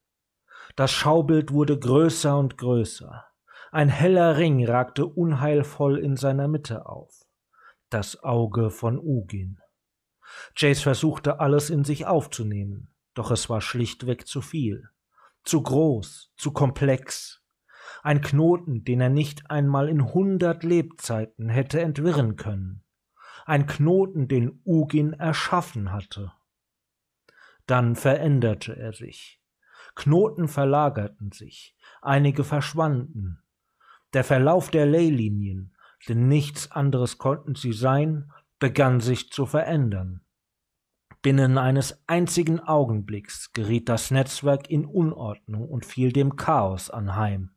Das 0.75 0.91
Schaubild 0.91 1.53
wurde 1.53 1.77
größer 1.77 2.37
und 2.37 2.57
größer. 2.57 3.25
Ein 3.71 3.89
heller 3.89 4.37
Ring 4.37 4.65
ragte 4.65 5.05
unheilvoll 5.05 5.99
in 5.99 6.15
seiner 6.15 6.47
Mitte 6.47 6.85
auf. 6.85 7.25
Das 7.89 8.23
Auge 8.23 8.71
von 8.71 8.97
Ugin. 8.97 9.59
Jace 10.55 10.81
versuchte 10.81 11.39
alles 11.39 11.69
in 11.69 11.83
sich 11.83 12.05
aufzunehmen, 12.05 12.93
doch 13.13 13.31
es 13.31 13.49
war 13.49 13.61
schlichtweg 13.61 14.27
zu 14.27 14.41
viel. 14.41 14.89
Zu 15.43 15.63
groß, 15.63 16.31
zu 16.35 16.51
komplex. 16.51 17.41
Ein 18.03 18.21
Knoten, 18.21 18.83
den 18.83 19.01
er 19.01 19.09
nicht 19.09 19.49
einmal 19.49 19.89
in 19.89 20.13
hundert 20.13 20.63
Lebzeiten 20.63 21.49
hätte 21.49 21.81
entwirren 21.81 22.35
können 22.35 22.83
ein 23.49 23.65
Knoten, 23.65 24.27
den 24.27 24.61
Ugin 24.63 25.13
erschaffen 25.13 25.91
hatte. 25.91 26.31
Dann 27.65 27.95
veränderte 27.95 28.77
er 28.77 28.93
sich. 28.93 29.41
Knoten 29.95 30.47
verlagerten 30.47 31.31
sich, 31.31 31.75
einige 32.01 32.43
verschwanden. 32.43 33.41
Der 34.13 34.23
Verlauf 34.23 34.69
der 34.69 34.85
Leylinien, 34.85 35.75
denn 36.07 36.27
nichts 36.27 36.71
anderes 36.71 37.17
konnten 37.17 37.55
sie 37.55 37.73
sein, 37.73 38.31
begann 38.59 39.01
sich 39.01 39.31
zu 39.31 39.47
verändern. 39.47 40.21
Binnen 41.21 41.57
eines 41.57 42.01
einzigen 42.07 42.61
Augenblicks 42.61 43.51
geriet 43.51 43.89
das 43.89 44.09
Netzwerk 44.09 44.69
in 44.69 44.85
Unordnung 44.85 45.67
und 45.67 45.85
fiel 45.85 46.13
dem 46.13 46.37
Chaos 46.37 46.89
anheim. 46.89 47.51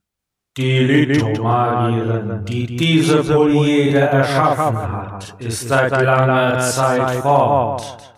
Die 0.57 0.81
Lithomagierin, 0.81 2.45
die 2.45 2.67
diese 2.67 3.23
Polyede 3.23 4.01
erschaffen 4.01 4.77
hat, 4.77 5.37
ist 5.39 5.69
seit 5.69 5.93
langer 5.93 6.59
Zeit 6.59 7.23
fort. 7.23 8.15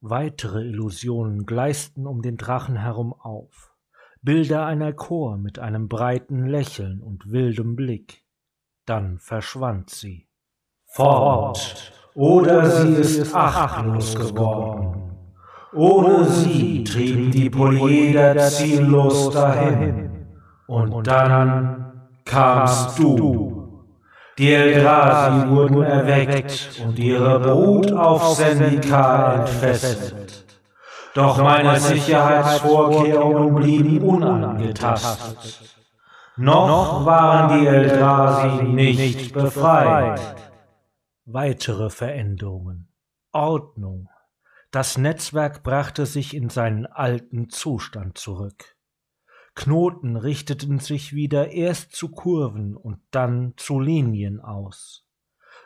Weitere 0.00 0.64
Illusionen 0.64 1.44
gleisten 1.44 2.06
um 2.06 2.22
den 2.22 2.36
Drachen 2.36 2.76
herum 2.76 3.12
auf. 3.12 3.74
Bilder 4.22 4.64
einer 4.66 4.92
Chor 4.92 5.36
mit 5.36 5.58
einem 5.58 5.88
breiten 5.88 6.46
Lächeln 6.46 7.00
und 7.00 7.30
wildem 7.30 7.76
Blick. 7.76 8.24
Dann 8.86 9.18
verschwand 9.18 9.90
sie. 9.90 10.28
Fort, 10.84 11.92
oder 12.14 12.66
sie 12.66 12.94
ist 12.94 13.34
achtlos 13.34 14.14
geworden. 14.14 15.12
Ohne 15.74 16.24
sie 16.24 16.82
trieben 16.84 17.30
die 17.30 17.50
Polyeder 17.50 18.36
ziellos 18.48 19.30
dahin. 19.30 20.26
Und 20.66 21.06
dann 21.06 21.92
kamst 22.24 22.98
du. 22.98 23.68
Die 24.38 24.52
Eldrasi 24.52 25.48
wurden 25.50 25.82
erweckt 25.82 26.80
und 26.84 26.98
ihre 26.98 27.40
Brut 27.40 27.92
auf 27.92 28.34
Sendika 28.34 29.34
entfesselt. 29.34 30.46
Doch 31.14 31.42
meine 31.42 31.80
Sicherheitsvorkehrungen 31.80 33.54
blieben 33.54 34.00
unangetastet. 34.00 35.76
Noch 36.36 37.04
waren 37.04 37.58
die 37.58 37.66
Eldrasi 37.66 38.62
nicht 38.62 39.34
befreit. 39.34 40.20
Weitere 41.30 41.90
Veränderungen. 41.90 42.88
Ordnung, 43.32 44.08
Das 44.70 44.96
Netzwerk 44.96 45.62
brachte 45.62 46.06
sich 46.06 46.32
in 46.32 46.48
seinen 46.48 46.86
alten 46.86 47.50
Zustand 47.50 48.16
zurück. 48.16 48.78
Knoten 49.54 50.16
richteten 50.16 50.78
sich 50.78 51.12
wieder 51.12 51.50
erst 51.50 51.94
zu 51.94 52.12
Kurven 52.12 52.74
und 52.74 53.00
dann 53.10 53.52
zu 53.58 53.78
Linien 53.78 54.40
aus. 54.40 55.06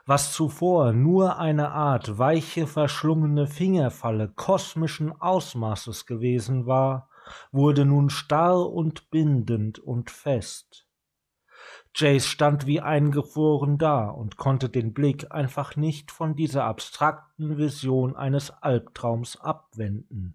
Was 0.05 0.33
zuvor 0.33 0.92
nur 0.92 1.38
eine 1.38 1.70
Art 1.70 2.18
weiche, 2.18 2.66
verschlungene 2.66 3.46
Fingerfalle 3.46 4.31
kosmischen 4.35 5.12
Ausmaßes 5.12 6.07
gewesen 6.07 6.66
war, 6.66 7.09
wurde 7.53 7.85
nun 7.85 8.11
starr 8.11 8.68
und 8.68 9.11
bindend 9.11 9.79
und 9.79 10.11
fest. 10.11 10.82
Jace 11.94 12.26
stand 12.26 12.66
wie 12.66 12.81
eingefroren 12.81 13.76
da 13.76 14.09
und 14.09 14.37
konnte 14.37 14.68
den 14.68 14.94
Blick 14.94 15.26
einfach 15.31 15.76
nicht 15.76 16.11
von 16.11 16.35
dieser 16.35 16.64
abstrakten 16.64 17.59
Vision 17.59 18.16
eines 18.16 18.50
Albtraums 18.62 19.38
abwenden. 19.40 20.35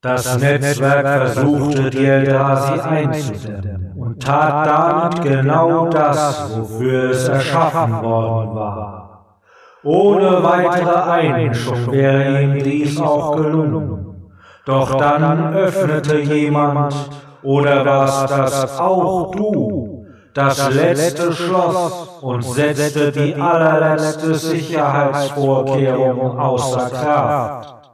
Das, 0.00 0.24
das 0.24 0.40
Netzwerk 0.40 1.06
versuchte 1.06 1.90
die 1.90 2.04
Eldrazi 2.04 2.80
einzudämmen 2.80 3.94
und 3.96 4.22
tat 4.22 4.66
damit 4.66 5.22
genau 5.22 5.88
das, 5.88 6.56
wofür 6.56 7.10
es 7.10 7.28
erschaffen 7.28 8.02
worden 8.02 8.54
war. 8.54 9.40
Ohne 9.82 10.42
weitere 10.42 11.10
Einmischung 11.10 11.92
wäre 11.92 12.42
ihm 12.42 12.62
dies 12.62 13.00
auch 13.00 13.36
gelungen. 13.36 14.32
Doch 14.66 14.96
dann 14.96 15.54
öffnete 15.54 16.20
jemand, 16.20 16.94
oder 17.42 17.84
was 17.86 18.26
das 18.26 18.78
auch 18.78 19.32
du, 19.34 19.97
das 20.34 20.74
letzte 20.74 21.32
Schloss 21.32 22.22
und 22.22 22.42
setzte 22.42 23.12
die 23.12 23.34
allerletzte 23.34 24.34
Sicherheitsvorkehrung 24.34 26.38
außer 26.38 26.90
Kraft. 26.90 27.90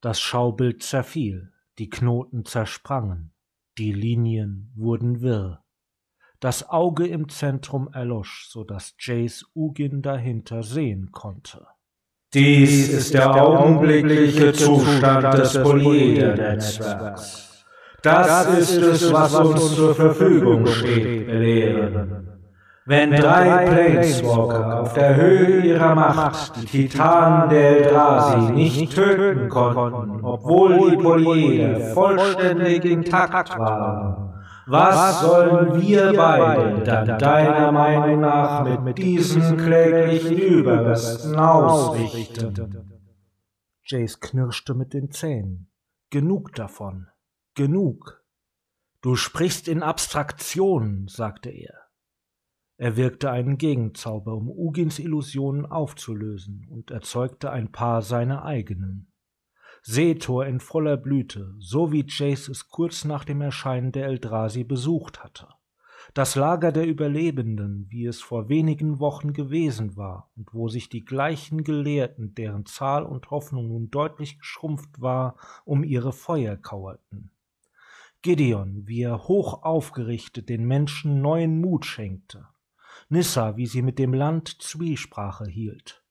Das 0.00 0.20
Schaubild 0.20 0.82
zerfiel, 0.82 1.52
die 1.78 1.90
Knoten 1.90 2.44
zersprangen, 2.44 3.32
die 3.78 3.92
Linien 3.92 4.72
wurden 4.76 5.20
wirr. 5.20 5.62
Das 6.40 6.68
Auge 6.70 7.06
im 7.06 7.28
Zentrum 7.28 7.90
erlosch, 7.92 8.48
so 8.48 8.64
dass 8.64 8.94
Jace 8.98 9.44
Ugin 9.54 10.00
dahinter 10.00 10.62
sehen 10.62 11.10
konnte. 11.12 11.66
Dies 12.32 12.88
ist 12.88 13.12
der 13.12 13.34
augenblickliche 13.34 14.52
Zustand 14.52 15.34
des 15.34 15.52
Polyeder-Netzwerks. 15.54 17.49
Das 18.02 18.46
ist 18.58 18.76
es, 18.76 19.12
was 19.12 19.34
uns 19.34 19.74
zur 19.74 19.94
Verfügung 19.94 20.66
steht, 20.66 21.26
Belehren. 21.26 22.26
Wenn 22.86 23.12
drei 23.12 23.66
Planeswalker 23.66 24.80
auf 24.80 24.94
der 24.94 25.14
Höhe 25.14 25.60
ihrer 25.60 25.94
Macht 25.94 26.56
die 26.56 26.66
Titanen 26.66 27.48
der 27.50 27.84
Eldrazi 27.84 28.52
nicht 28.52 28.94
töten 28.94 29.48
konnten, 29.48 30.24
obwohl 30.24 30.90
die 30.90 30.96
Polyeder 30.96 31.80
vollständig 31.94 32.84
intakt 32.84 33.56
waren, 33.58 34.30
was 34.66 35.20
sollen 35.20 35.80
wir 35.80 36.12
beide 36.16 36.82
dann 36.84 37.18
deiner 37.18 37.70
Meinung 37.70 38.20
nach 38.20 38.64
mit 38.82 38.98
diesen 38.98 39.56
kläglichen 39.56 40.38
Überresten 40.38 41.36
ausrichten? 41.36 42.86
Jace 43.84 44.20
knirschte 44.20 44.74
mit 44.74 44.94
den 44.94 45.10
Zähnen. 45.10 45.70
Genug 46.10 46.54
davon. 46.54 47.08
Genug. 47.54 48.24
Du 49.00 49.16
sprichst 49.16 49.66
in 49.66 49.82
Abstraktionen, 49.82 51.08
sagte 51.08 51.50
er. 51.50 51.74
Er 52.76 52.96
wirkte 52.96 53.30
einen 53.30 53.58
Gegenzauber, 53.58 54.34
um 54.34 54.48
Ugins 54.48 55.00
Illusionen 55.00 55.66
aufzulösen, 55.66 56.68
und 56.70 56.92
erzeugte 56.92 57.50
ein 57.50 57.72
paar 57.72 58.02
seiner 58.02 58.44
eigenen. 58.44 59.12
Seetor 59.82 60.46
in 60.46 60.60
voller 60.60 60.96
Blüte, 60.96 61.54
so 61.58 61.90
wie 61.90 62.06
Jace 62.06 62.48
es 62.48 62.68
kurz 62.68 63.04
nach 63.04 63.24
dem 63.24 63.40
Erscheinen 63.40 63.90
der 63.90 64.06
Eldrasi 64.06 64.62
besucht 64.62 65.24
hatte. 65.24 65.48
Das 66.14 66.36
Lager 66.36 66.70
der 66.70 66.86
Überlebenden, 66.86 67.86
wie 67.88 68.06
es 68.06 68.20
vor 68.20 68.48
wenigen 68.48 69.00
Wochen 69.00 69.32
gewesen 69.32 69.96
war 69.96 70.30
und 70.36 70.54
wo 70.54 70.68
sich 70.68 70.88
die 70.88 71.04
gleichen 71.04 71.64
Gelehrten, 71.64 72.34
deren 72.34 72.64
Zahl 72.66 73.04
und 73.04 73.30
Hoffnung 73.30 73.68
nun 73.68 73.90
deutlich 73.90 74.38
geschrumpft 74.38 75.00
war, 75.00 75.36
um 75.64 75.82
ihre 75.82 76.12
Feuer 76.12 76.56
kauerten. 76.56 77.32
Gideon, 78.22 78.86
wie 78.86 79.02
er 79.02 79.28
hoch 79.28 79.62
aufgerichtet 79.62 80.50
den 80.50 80.66
Menschen 80.66 81.22
neuen 81.22 81.60
Mut 81.60 81.86
schenkte, 81.86 82.48
Nissa, 83.08 83.56
wie 83.56 83.66
sie 83.66 83.80
mit 83.80 83.98
dem 83.98 84.12
Land 84.12 84.60
Zwiesprache 84.60 85.46
hielt. 85.46 86.04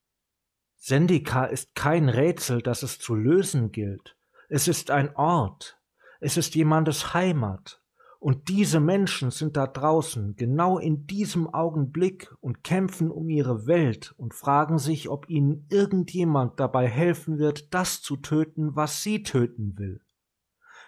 Sendika 0.76 1.46
ist 1.46 1.76
kein 1.76 2.10
Rätsel, 2.10 2.62
das 2.62 2.82
es 2.82 2.98
zu 2.98 3.14
lösen 3.14 3.72
gilt. 3.72 4.18
Es 4.48 4.68
ist 4.68 4.90
ein 4.90 5.16
Ort. 5.16 5.78
Es 6.20 6.36
ist 6.36 6.56
jemandes 6.56 7.14
Heimat. 7.14 7.82
Und 8.20 8.50
diese 8.50 8.80
Menschen 8.80 9.30
sind 9.30 9.56
da 9.56 9.68
draußen, 9.68 10.36
genau 10.36 10.78
in 10.78 11.06
diesem 11.06 11.48
Augenblick 11.54 12.34
und 12.42 12.64
kämpfen 12.64 13.12
um 13.12 13.30
ihre 13.30 13.68
Welt 13.68 14.14
und 14.18 14.34
fragen 14.34 14.80
sich, 14.80 15.10
ob 15.10 15.30
ihnen 15.30 15.68
irgendjemand 15.70 16.60
dabei 16.60 16.88
helfen 16.88 17.38
wird, 17.38 17.74
das 17.74 18.02
zu 18.02 18.18
töten, 18.18 18.76
was 18.76 19.04
sie 19.04 19.24
töten 19.24 19.78
will. 19.78 20.02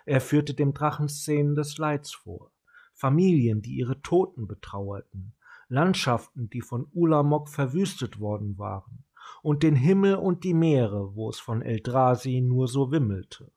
Er 0.05 0.21
führte 0.21 0.53
dem 0.53 0.73
Drachen 0.73 1.09
Szenen 1.09 1.55
des 1.55 1.77
Leids 1.77 2.13
vor, 2.13 2.51
Familien, 2.93 3.61
die 3.61 3.75
ihre 3.75 4.01
Toten 4.01 4.47
betrauerten, 4.47 5.33
Landschaften, 5.67 6.49
die 6.49 6.61
von 6.61 6.87
Ulamog 6.93 7.49
verwüstet 7.49 8.19
worden 8.19 8.57
waren, 8.57 9.05
und 9.41 9.63
den 9.63 9.75
Himmel 9.75 10.15
und 10.15 10.43
die 10.43 10.53
Meere, 10.53 11.15
wo 11.15 11.29
es 11.29 11.39
von 11.39 11.61
Eldrasi 11.61 12.41
nur 12.41 12.67
so 12.67 12.91
wimmelte. 12.91 13.51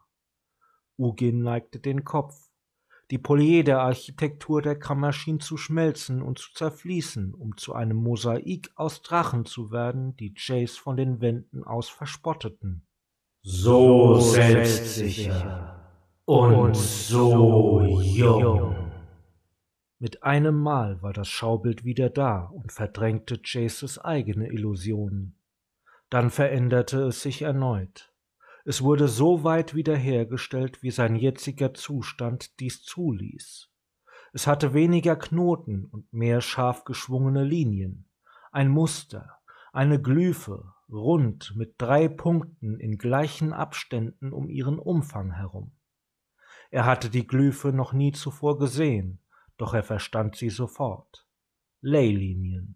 Ugin 0.98 1.42
neigte 1.42 1.80
den 1.80 2.04
Kopf. 2.04 2.50
Die 3.10 3.18
Polyeder-Architektur 3.18 4.62
der 4.62 4.78
Kammer 4.78 5.12
schien 5.12 5.40
zu 5.40 5.56
schmelzen 5.56 6.22
und 6.22 6.38
zu 6.38 6.52
zerfließen, 6.54 7.34
um 7.34 7.56
zu 7.56 7.74
einem 7.74 7.98
Mosaik 7.98 8.70
aus 8.76 9.02
Drachen 9.02 9.44
zu 9.44 9.70
werden, 9.70 10.16
die 10.16 10.34
Jace 10.36 10.78
von 10.78 10.96
den 10.96 11.20
Wänden 11.20 11.64
aus 11.64 11.88
verspotteten. 11.90 12.86
So 13.42 14.20
selbstsicher 14.20 15.73
und 16.26 16.74
so 16.74 17.82
jung. 18.00 18.74
Mit 19.98 20.22
einem 20.22 20.58
Mal 20.58 21.02
war 21.02 21.12
das 21.12 21.28
Schaubild 21.28 21.84
wieder 21.84 22.08
da 22.08 22.46
und 22.46 22.72
verdrängte 22.72 23.40
Jaces 23.44 23.98
eigene 23.98 24.48
Illusionen. 24.48 25.38
Dann 26.08 26.30
veränderte 26.30 27.02
es 27.02 27.20
sich 27.22 27.42
erneut. 27.42 28.12
Es 28.64 28.80
wurde 28.80 29.08
so 29.08 29.44
weit 29.44 29.74
wiederhergestellt, 29.74 30.82
wie 30.82 30.90
sein 30.90 31.16
jetziger 31.16 31.74
Zustand 31.74 32.58
dies 32.58 32.82
zuließ. 32.82 33.68
Es 34.32 34.46
hatte 34.46 34.72
weniger 34.72 35.16
Knoten 35.16 35.84
und 35.84 36.10
mehr 36.12 36.40
scharf 36.40 36.84
geschwungene 36.84 37.44
Linien, 37.44 38.08
ein 38.50 38.68
Muster, 38.68 39.38
eine 39.72 40.00
Glyphe, 40.00 40.72
rund 40.88 41.54
mit 41.56 41.74
drei 41.78 42.08
Punkten 42.08 42.80
in 42.80 42.96
gleichen 42.96 43.52
Abständen 43.52 44.32
um 44.32 44.48
ihren 44.48 44.78
Umfang 44.78 45.32
herum. 45.32 45.72
Er 46.74 46.86
hatte 46.86 47.08
die 47.08 47.24
Glyphe 47.24 47.72
noch 47.72 47.92
nie 47.92 48.10
zuvor 48.10 48.58
gesehen, 48.58 49.20
doch 49.58 49.74
er 49.74 49.84
verstand 49.84 50.34
sie 50.34 50.50
sofort. 50.50 51.24
Leylinien. 51.82 52.74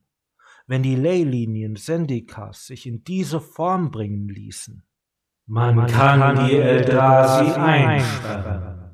Wenn 0.69 0.85
die 0.85 0.95
Leylinien 0.95 1.75
Sendikas 1.75 2.67
sich 2.67 2.87
in 2.87 3.03
diese 3.03 3.41
Form 3.41 3.91
bringen 3.91 4.29
ließen. 4.29 4.85
Man, 5.47 5.75
Man 5.75 5.89
kann, 5.89 6.21
kann 6.21 6.47
die 6.47 6.55
Eldrasi 6.55 7.51
einsperren. 7.51 8.93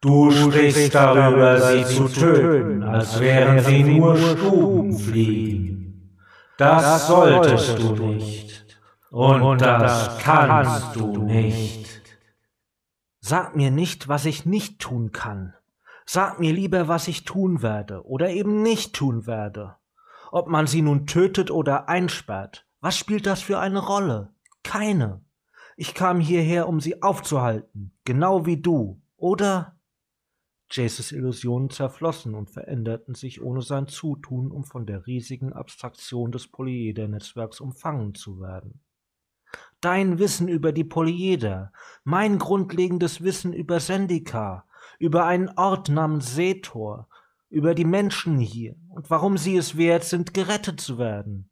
Du 0.00 0.30
sprichst 0.30 0.94
darüber, 0.94 1.60
sie 1.60 1.96
zu 1.96 2.06
töten, 2.06 2.84
als 2.84 3.18
wären 3.18 3.58
sie 3.58 3.82
nur 3.82 4.16
Stubenfliegen. 4.16 6.16
Das 6.56 7.08
solltest 7.08 7.76
du 7.76 7.96
nicht. 7.96 8.78
Und 9.10 9.60
das 9.60 10.16
kannst 10.18 10.94
du 10.94 11.24
nicht. 11.24 11.97
Sag 13.28 13.54
mir 13.54 13.70
nicht, 13.70 14.08
was 14.08 14.24
ich 14.24 14.46
nicht 14.46 14.78
tun 14.78 15.12
kann, 15.12 15.52
Sag 16.10 16.40
mir 16.40 16.54
lieber, 16.54 16.88
was 16.88 17.06
ich 17.06 17.24
tun 17.24 17.60
werde 17.60 18.06
oder 18.06 18.30
eben 18.30 18.62
nicht 18.62 18.94
tun 18.94 19.26
werde. 19.26 19.76
Ob 20.32 20.48
man 20.48 20.66
sie 20.66 20.80
nun 20.80 21.06
tötet 21.06 21.50
oder 21.50 21.90
einsperrt, 21.90 22.66
was 22.80 22.96
spielt 22.96 23.26
das 23.26 23.42
für 23.42 23.58
eine 23.58 23.80
Rolle? 23.80 24.32
Keine. 24.62 25.20
Ich 25.76 25.92
kam 25.92 26.18
hierher, 26.18 26.66
um 26.66 26.80
sie 26.80 27.02
aufzuhalten, 27.02 27.92
genau 28.06 28.46
wie 28.46 28.56
du, 28.56 29.02
oder? 29.18 29.76
Jaces 30.70 31.12
Illusionen 31.12 31.68
zerflossen 31.68 32.34
und 32.34 32.48
veränderten 32.48 33.14
sich 33.14 33.42
ohne 33.42 33.60
sein 33.60 33.86
Zutun, 33.86 34.50
um 34.50 34.64
von 34.64 34.86
der 34.86 35.06
riesigen 35.06 35.52
Abstraktion 35.52 36.32
des 36.32 36.48
Polyeder-Netzwerks 36.48 37.60
umfangen 37.60 38.14
zu 38.14 38.40
werden. 38.40 38.80
Dein 39.80 40.18
Wissen 40.18 40.48
über 40.48 40.72
die 40.72 40.84
Polyeder, 40.84 41.72
mein 42.02 42.38
grundlegendes 42.38 43.22
Wissen 43.22 43.52
über 43.52 43.78
Sendika, 43.78 44.64
über 44.98 45.24
einen 45.26 45.50
Ort 45.56 45.88
namens 45.88 46.34
Seetor, 46.34 47.08
über 47.48 47.74
die 47.74 47.84
Menschen 47.84 48.38
hier 48.40 48.74
und 48.88 49.08
warum 49.08 49.38
sie 49.38 49.56
es 49.56 49.76
wert 49.76 50.02
sind, 50.02 50.34
gerettet 50.34 50.80
zu 50.80 50.98
werden. 50.98 51.50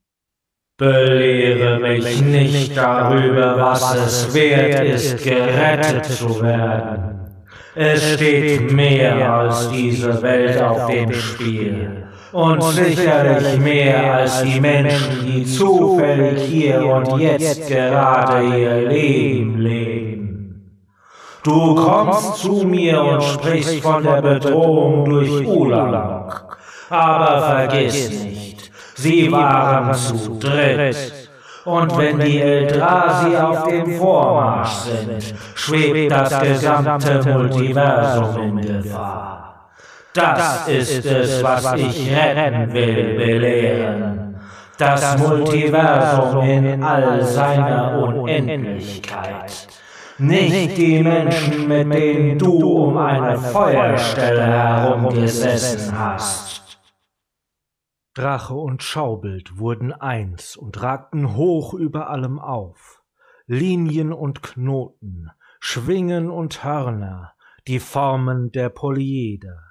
Belehre 0.77 1.79
mich 1.79 2.21
nicht 2.21 2.77
darüber, 2.77 3.57
was 3.59 3.95
es 3.95 4.35
wert 4.35 4.85
ist, 4.85 5.23
gerettet 5.23 6.05
zu 6.05 6.43
werden. 6.43 7.45
Es 7.75 8.15
steht 8.15 8.73
mehr 8.73 9.33
als 9.33 9.71
diese 9.71 10.21
Welt 10.21 10.61
auf 10.61 10.87
dem 10.89 11.12
Spiel. 11.12 12.06
Und 12.37 12.62
sicherlich 12.62 13.59
mehr 13.61 14.12
als 14.12 14.42
die 14.42 14.61
Menschen, 14.61 15.25
die 15.25 15.46
zufällig 15.46 16.42
hier 16.42 16.85
und 16.85 17.18
jetzt 17.18 17.66
gerade 17.66 18.44
ihr 18.44 18.88
Leben 18.90 19.59
leben. 19.59 20.83
Du 21.42 21.75
kommst 21.77 22.37
zu 22.42 22.66
mir 22.66 23.03
und 23.03 23.22
sprichst 23.22 23.81
von 23.81 24.03
der 24.03 24.20
Bedrohung 24.20 25.07
durch 25.07 25.46
Ulang. 25.46 26.31
Aber 26.90 27.40
vergiss 27.40 28.11
nicht, 28.11 28.70
sie 28.96 29.33
waren 29.33 29.94
zu 29.94 30.38
dritt. 30.38 31.31
Und 31.64 31.96
wenn 31.96 32.18
die 32.18 32.38
Eldrasi 32.38 33.35
auf 33.35 33.66
dem 33.66 33.96
Vormarsch 33.96 34.75
sind, 34.75 35.35
schwebt 35.55 36.12
das 36.12 36.38
gesamte 36.40 37.33
Multiversum 37.33 38.59
in 38.59 38.83
Gefahr. 38.83 39.45
Das 40.16 40.68
ist 40.68 41.05
es, 41.05 41.42
was 41.42 41.74
ich 41.74 42.11
retten 42.11 42.72
will, 42.72 43.16
belehren. 43.16 44.40
Das 44.79 45.18
Multiversum 45.18 46.44
in 46.44 46.83
all 46.83 47.22
seiner 47.22 47.98
Unendlichkeit. 47.98 49.68
Nicht 50.18 50.76
die 50.79 51.02
Menschen, 51.02 51.68
mit 51.68 51.92
denen 51.92 52.38
du 52.38 52.59
um 52.59 52.96
eine 52.96 53.38
Feuerstelle 53.38 54.46
herumgesessen 54.46 55.98
hast. 55.98 56.79
Drache 58.14 58.55
und 58.55 58.83
Schaubild 58.83 59.59
wurden 59.59 59.92
eins 59.92 60.57
und 60.57 60.83
ragten 60.83 61.37
hoch 61.37 61.74
über 61.74 62.09
allem 62.09 62.38
auf. 62.38 63.02
Linien 63.46 64.12
und 64.12 64.42
Knoten, 64.42 65.31
Schwingen 65.61 66.31
und 66.31 66.64
Hörner, 66.64 67.35
die 67.66 67.79
Formen 67.79 68.50
der 68.52 68.70
Polyeder. 68.70 69.65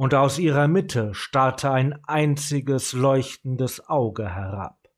Und 0.00 0.14
aus 0.14 0.38
ihrer 0.38 0.66
Mitte 0.66 1.12
starrte 1.12 1.70
ein 1.72 2.02
einziges 2.06 2.94
leuchtendes 2.94 3.86
Auge 3.86 4.30
herab. 4.30 4.88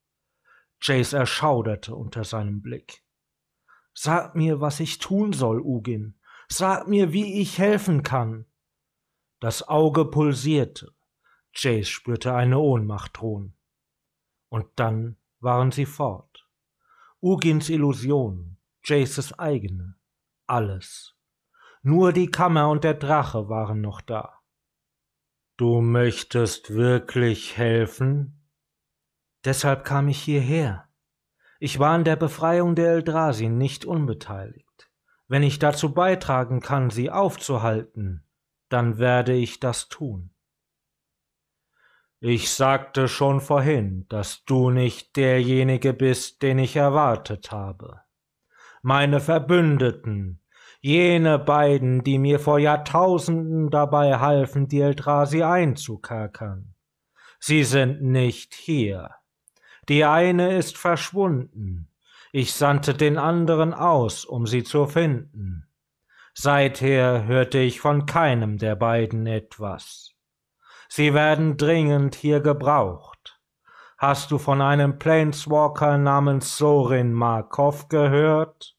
Jace 0.81 1.15
erschauderte 1.15 1.97
unter 1.97 2.23
seinem 2.23 2.62
Blick. 2.62 3.03
Sag 3.95 4.37
mir, 4.37 4.61
was 4.61 4.79
ich 4.79 5.01
tun 5.01 5.33
soll, 5.33 5.61
Ugin. 5.61 6.21
Sag 6.47 6.87
mir, 6.87 7.12
wie 7.12 7.41
ich 7.41 7.59
helfen 7.59 8.05
kann. 8.05 8.47
Das 9.41 9.67
Auge 9.69 10.05
pulsierte 10.05 10.93
Jace 11.53 11.88
spürte 11.88 12.33
eine 12.33 12.61
Ohnmacht 12.61 13.19
drohen. 13.19 13.57
Und 14.51 14.67
dann 14.77 15.17
waren 15.41 15.73
sie 15.73 15.87
fort. 15.87 16.49
Ugins 17.21 17.71
Illusion, 17.71 18.57
Jaces 18.85 19.37
eigene, 19.37 19.97
alles. 20.47 21.17
Nur 21.83 22.12
die 22.12 22.31
Kammer 22.31 22.71
und 22.71 22.85
der 22.85 22.95
Drache 22.95 23.49
waren 23.49 23.81
noch 23.81 24.01
da. 24.01 24.42
Du 25.62 25.81
möchtest 25.81 26.75
wirklich 26.75 27.57
helfen? 27.57 28.42
Deshalb 29.44 29.85
kam 29.85 30.09
ich 30.09 30.20
hierher. 30.20 30.88
Ich 31.61 31.79
war 31.79 31.92
an 31.92 32.03
der 32.03 32.16
Befreiung 32.16 32.75
der 32.75 32.88
Eldrasi 32.94 33.48
nicht 33.48 33.85
unbeteiligt. 33.85 34.90
Wenn 35.29 35.44
ich 35.44 35.61
dazu 35.61 35.94
beitragen 35.94 36.59
kann, 36.59 36.90
sie 36.90 37.12
aufzuhalten, 37.12 38.27
dann 38.70 38.98
werde 38.98 39.35
ich 39.35 39.61
das 39.61 39.87
tun. 39.87 40.35
Ich 42.18 42.51
sagte 42.51 43.07
schon 43.07 43.40
vorhin, 43.40 44.07
dass 44.09 44.44
du 44.44 44.70
nicht 44.70 45.14
derjenige 45.14 45.92
bist, 45.92 46.42
den 46.42 46.59
ich 46.59 46.75
erwartet 46.75 47.53
habe. 47.53 48.01
Meine 48.83 49.20
Verbündeten, 49.20 50.42
jene 50.83 51.38
beiden, 51.38 52.03
die 52.03 52.18
mir 52.18 52.40
vor 52.40 52.59
Jahrtausenden 52.59 53.71
dabei 53.71 54.18
halfen, 54.18 54.68
die 54.68 54.81
Eldrasi 54.81 55.42
einzukerkern. 55.42 56.75
Sie 57.38 57.64
sind 57.64 58.03
nicht 58.03 58.55
hier. 58.55 59.11
Die 59.88 60.05
eine 60.05 60.57
ist 60.57 60.77
verschwunden. 60.77 61.88
Ich 62.33 62.53
sandte 62.53 62.95
den 62.95 63.16
anderen 63.16 63.73
aus, 63.75 64.25
um 64.25 64.47
sie 64.47 64.64
zu 64.64 64.87
finden. 64.87 65.68
Seither 66.35 67.27
hörte 67.27 67.59
ich 67.59 67.81
von 67.81 68.07
keinem 68.07 68.59
der 68.59 68.75
beiden 68.75 69.27
etwas. 69.27 70.14
Sie 70.88 71.14
werden 71.14 71.57
dringend 71.57 72.14
hier 72.14 72.40
gebraucht. 72.40 73.40
Hast 73.99 74.31
du 74.31 74.38
von 74.38 74.61
einem 74.61 74.99
Planeswalker 74.99 75.97
namens 75.97 76.57
Sorin 76.57 77.12
Markov 77.12 77.88
gehört? 77.88 78.77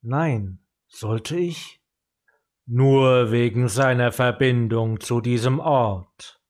Nein, 0.00 0.61
sollte 0.94 1.36
ich? 1.36 1.80
Nur 2.66 3.32
wegen 3.32 3.68
seiner 3.68 4.12
Verbindung 4.12 5.00
zu 5.00 5.20
diesem 5.20 5.58
Ort. 5.58 6.40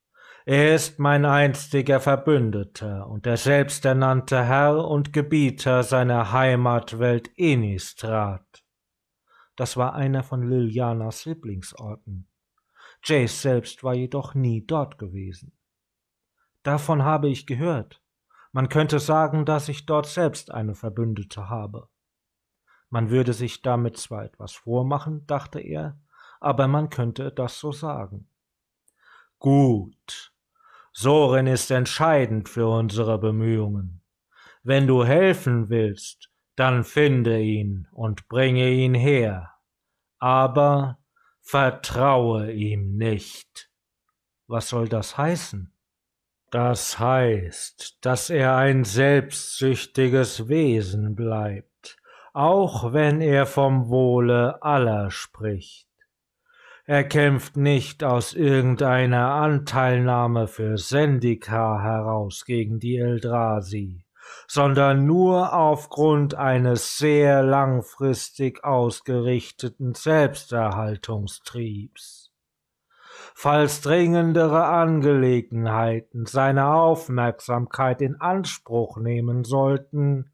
Er 0.45 0.75
ist 0.75 0.99
mein 0.99 1.25
einstiger 1.25 2.01
Verbündeter 2.01 3.07
und 3.07 3.27
der 3.27 3.37
selbsternannte 3.37 4.45
Herr 4.45 4.89
und 4.89 5.13
Gebieter 5.13 5.85
seiner 5.85 6.33
Heimatwelt 6.33 7.29
Innistrad. 7.37 8.65
Das 9.55 9.77
war 9.77 9.95
einer 9.95 10.25
von 10.25 10.49
Lilianas 10.49 11.25
Lieblingsorten. 11.27 12.29
Jace 13.05 13.43
selbst 13.43 13.85
war 13.85 13.95
jedoch 13.95 14.35
nie 14.35 14.67
dort 14.67 14.99
gewesen. 14.99 15.57
Davon 16.65 17.05
habe 17.05 17.29
ich 17.29 17.47
gehört. 17.47 18.03
Man 18.51 18.69
könnte 18.69 18.99
sagen, 18.99 19.45
dass 19.45 19.69
ich 19.69 19.87
dort 19.87 20.07
selbst 20.07 20.51
eine 20.51 20.75
Verbündete 20.75 21.49
habe. 21.49 21.89
Man 22.93 23.11
würde 23.11 23.33
sich 23.33 23.63
damit 23.63 23.97
zwar 23.97 24.25
etwas 24.25 24.53
vormachen, 24.53 25.27
dachte 25.27 25.59
er, 25.59 25.99
aber 26.39 26.69
man 26.69 26.91
könnte 26.91 27.33
das 27.33 27.59
so 27.59 27.73
sagen. 27.73 28.29
Gut. 29.41 30.33
Soren 30.93 31.49
ist 31.49 31.71
entscheidend 31.73 32.49
für 32.49 32.69
unsere 32.69 33.19
Bemühungen. 33.19 34.03
Wenn 34.63 34.87
du 34.87 35.05
helfen 35.05 35.71
willst, 35.71 36.31
dann 36.55 36.85
finde 36.85 37.41
ihn 37.41 37.89
und 37.91 38.29
bringe 38.29 38.71
ihn 38.71 38.95
her. 38.95 39.51
Aber 40.19 40.99
Vertraue 41.43 42.53
ihm 42.53 42.97
nicht. 42.97 43.69
Was 44.47 44.69
soll 44.69 44.89
das 44.89 45.19
heißen? 45.19 45.73
Das 46.51 46.99
heißt, 46.99 47.99
dass 48.01 48.31
er 48.31 48.57
ein 48.57 48.85
selbstsüchtiges 48.85 50.49
Wesen 50.49 51.15
bleibt, 51.17 51.72
auch 52.33 52.93
wenn 52.93 53.21
er 53.21 53.47
vom 53.47 53.89
Wohle 53.89 54.63
aller 54.63 55.11
spricht. 55.11 55.89
Er 56.85 57.05
kämpft 57.05 57.57
nicht 57.57 58.03
aus 58.03 58.35
irgendeiner 58.35 59.35
Anteilnahme 59.35 60.49
für 60.49 60.79
Sendika 60.79 61.81
heraus 61.81 62.45
gegen 62.45 62.81
die 62.81 62.97
Eldrasi 62.97 64.05
sondern 64.47 65.07
nur 65.07 65.53
aufgrund 65.53 66.35
eines 66.35 66.97
sehr 66.99 67.43
langfristig 67.43 68.65
ausgerichteten 68.65 69.95
Selbsterhaltungstriebs. 69.95 72.31
Falls 73.35 73.81
dringendere 73.81 74.67
Angelegenheiten 74.67 76.27
seine 76.27 76.75
Aufmerksamkeit 76.75 78.03
in 78.03 78.21
Anspruch 78.21 78.99
nehmen 78.99 79.45
sollten, 79.45 80.32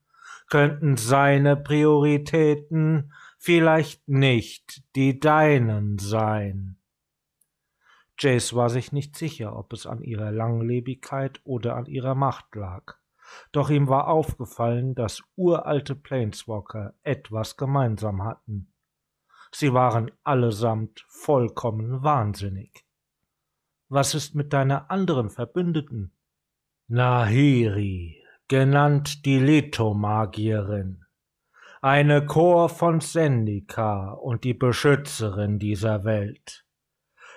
könnten 0.48 0.96
seine 0.96 1.56
Prioritäten 1.56 3.12
vielleicht 3.38 4.08
nicht 4.08 4.82
die 4.96 5.20
deinen 5.20 5.98
sein. 5.98 6.76
Jace 8.18 8.54
war 8.54 8.68
sich 8.68 8.90
nicht 8.90 9.16
sicher, 9.16 9.56
ob 9.56 9.72
es 9.72 9.86
an 9.86 10.02
ihrer 10.02 10.32
Langlebigkeit 10.32 11.40
oder 11.44 11.76
an 11.76 11.86
ihrer 11.86 12.14
Macht 12.14 12.54
lag. 12.56 12.96
Doch 13.52 13.70
ihm 13.70 13.88
war 13.88 14.08
aufgefallen, 14.08 14.94
dass 14.94 15.22
uralte 15.36 15.94
Planeswalker 15.94 16.94
etwas 17.02 17.56
gemeinsam 17.56 18.24
hatten. 18.24 18.72
Sie 19.52 19.72
waren 19.72 20.10
allesamt 20.24 21.04
vollkommen 21.08 22.02
wahnsinnig. 22.02 22.84
Was 23.88 24.14
ist 24.14 24.34
mit 24.34 24.52
deiner 24.52 24.90
anderen 24.90 25.30
Verbündeten? 25.30 26.12
Nahiri, 26.88 28.17
genannt 28.48 29.26
die 29.26 29.38
Lithomagierin, 29.38 31.04
eine 31.82 32.24
Chor 32.24 32.70
von 32.70 33.00
Sendika 33.00 34.12
und 34.12 34.44
die 34.44 34.54
Beschützerin 34.54 35.58
dieser 35.58 36.04
Welt. 36.04 36.64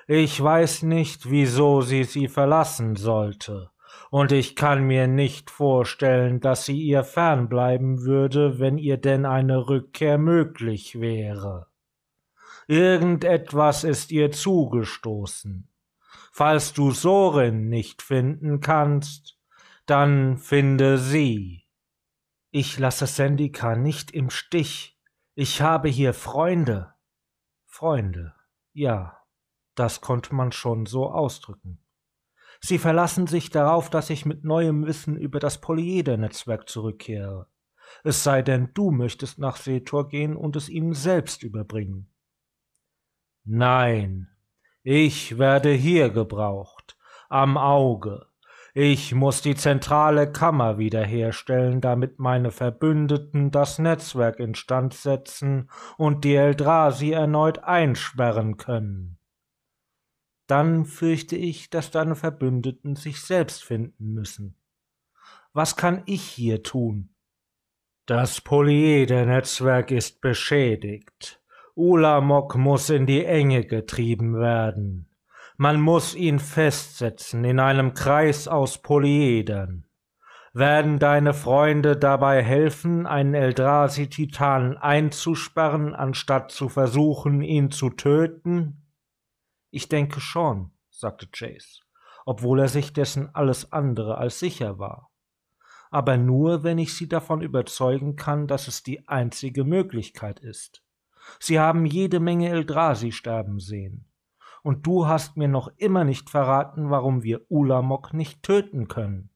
Ich 0.07 0.41
weiß 0.41 0.83
nicht, 0.83 1.29
wieso 1.29 1.81
sie 1.81 2.05
sie 2.05 2.27
verlassen 2.27 2.95
sollte, 2.95 3.71
und 4.09 4.31
ich 4.31 4.55
kann 4.55 4.85
mir 4.85 5.07
nicht 5.07 5.51
vorstellen, 5.51 6.39
dass 6.39 6.65
sie 6.65 6.81
ihr 6.81 7.03
fernbleiben 7.03 8.03
würde, 8.03 8.59
wenn 8.59 8.77
ihr 8.77 8.97
denn 8.97 9.25
eine 9.25 9.67
Rückkehr 9.67 10.17
möglich 10.17 10.99
wäre. 10.99 11.67
Irgendetwas 12.67 13.83
ist 13.83 14.11
ihr 14.11 14.31
zugestoßen. 14.31 15.67
Falls 16.31 16.71
du 16.71 16.91
Sorin 16.91 17.67
nicht 17.67 18.01
finden 18.01 18.61
kannst, 18.61 19.40
dann 19.91 20.37
finde 20.37 20.97
sie. 20.97 21.67
Ich 22.49 22.79
lasse 22.79 23.07
Sandika 23.07 23.75
nicht 23.75 24.11
im 24.11 24.29
Stich. 24.29 24.97
Ich 25.35 25.61
habe 25.61 25.89
hier 25.89 26.13
Freunde. 26.13 26.93
Freunde, 27.65 28.33
ja, 28.71 29.17
das 29.75 29.99
konnte 29.99 30.33
man 30.33 30.53
schon 30.53 30.85
so 30.85 31.11
ausdrücken. 31.11 31.83
Sie 32.61 32.77
verlassen 32.77 33.27
sich 33.27 33.49
darauf, 33.49 33.89
dass 33.89 34.09
ich 34.09 34.25
mit 34.25 34.45
neuem 34.45 34.85
Wissen 34.85 35.17
über 35.17 35.41
das 35.41 35.59
Polyeder-Netzwerk 35.59 36.69
zurückkehre. 36.69 37.47
Es 38.05 38.23
sei 38.23 38.43
denn, 38.43 38.69
du 38.73 38.91
möchtest 38.91 39.39
nach 39.39 39.57
Setor 39.57 40.07
gehen 40.07 40.37
und 40.37 40.55
es 40.55 40.69
ihnen 40.69 40.93
selbst 40.93 41.43
überbringen. 41.43 42.09
Nein, 43.43 44.29
ich 44.83 45.37
werde 45.37 45.73
hier 45.73 46.11
gebraucht, 46.11 46.97
am 47.27 47.57
Auge. 47.57 48.30
Ich 48.73 49.13
muss 49.13 49.41
die 49.41 49.55
zentrale 49.55 50.31
Kammer 50.31 50.77
wiederherstellen, 50.77 51.81
damit 51.81 52.19
meine 52.19 52.51
Verbündeten 52.51 53.51
das 53.51 53.79
Netzwerk 53.79 54.39
instand 54.39 54.93
setzen 54.93 55.69
und 55.97 56.23
die 56.23 56.35
Eldrasi 56.35 57.11
erneut 57.11 57.59
einsperren 57.65 58.55
können. 58.55 59.17
Dann 60.47 60.85
fürchte 60.85 61.35
ich, 61.35 61.69
dass 61.69 61.91
deine 61.91 62.15
Verbündeten 62.15 62.95
sich 62.95 63.21
selbst 63.21 63.63
finden 63.63 64.13
müssen. 64.13 64.55
Was 65.53 65.75
kann 65.75 66.03
ich 66.05 66.23
hier 66.23 66.63
tun? 66.63 67.13
Das 68.05 68.39
Polyeder-Netzwerk 68.39 69.91
ist 69.91 70.21
beschädigt. 70.21 71.41
Ulamok 71.75 72.55
muss 72.55 72.89
in 72.89 73.05
die 73.05 73.25
Enge 73.25 73.65
getrieben 73.65 74.39
werden. 74.39 75.10
Man 75.61 75.79
muss 75.79 76.15
ihn 76.15 76.39
festsetzen 76.39 77.45
in 77.45 77.59
einem 77.59 77.93
Kreis 77.93 78.47
aus 78.47 78.81
Polyedern. 78.81 79.85
Werden 80.53 80.97
deine 80.97 81.35
Freunde 81.35 81.95
dabei 81.95 82.41
helfen, 82.41 83.05
einen 83.05 83.35
Eldrazi-Titanen 83.35 84.75
einzusperren, 84.79 85.93
anstatt 85.93 86.49
zu 86.49 86.67
versuchen, 86.67 87.43
ihn 87.43 87.69
zu 87.69 87.91
töten? 87.91 88.87
Ich 89.69 89.87
denke 89.87 90.19
schon, 90.19 90.71
sagte 90.89 91.27
Chase, 91.27 91.81
obwohl 92.25 92.61
er 92.61 92.67
sich 92.67 92.91
dessen 92.91 93.29
alles 93.35 93.71
andere 93.71 94.17
als 94.17 94.39
sicher 94.39 94.79
war. 94.79 95.11
Aber 95.91 96.17
nur, 96.17 96.63
wenn 96.63 96.79
ich 96.79 96.97
sie 96.97 97.07
davon 97.07 97.43
überzeugen 97.43 98.15
kann, 98.15 98.47
dass 98.47 98.67
es 98.67 98.81
die 98.81 99.07
einzige 99.07 99.63
Möglichkeit 99.63 100.39
ist. 100.39 100.81
Sie 101.39 101.59
haben 101.59 101.85
jede 101.85 102.19
Menge 102.19 102.49
Eldrasi 102.49 103.11
sterben 103.11 103.59
sehen 103.59 104.10
und 104.63 104.85
du 104.85 105.07
hast 105.07 105.37
mir 105.37 105.47
noch 105.47 105.71
immer 105.77 106.03
nicht 106.03 106.29
verraten, 106.29 106.89
warum 106.89 107.23
wir 107.23 107.41
Ulamok 107.49 108.13
nicht 108.13 108.43
töten 108.43 108.87
können. 108.87 109.29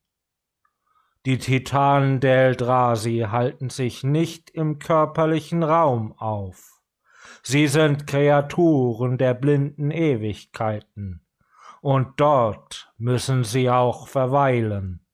Die 1.26 1.40
Titanen 1.40 2.20
der 2.20 2.46
Eldrasi 2.46 3.26
halten 3.32 3.70
sich 3.72 4.04
nicht 4.04 4.52
im 4.52 4.78
körperlichen 4.78 5.64
Raum 5.64 6.14
auf. 6.20 6.82
Sie 7.42 7.68
sind 7.68 8.06
Kreaturen 8.06 9.18
der 9.18 9.34
blinden 9.34 9.90
Ewigkeiten, 9.90 11.26
und 11.82 12.20
dort 12.20 12.94
müssen 12.98 13.44
sie 13.44 13.70
auch 13.70 14.08
verweilen. 14.08 15.06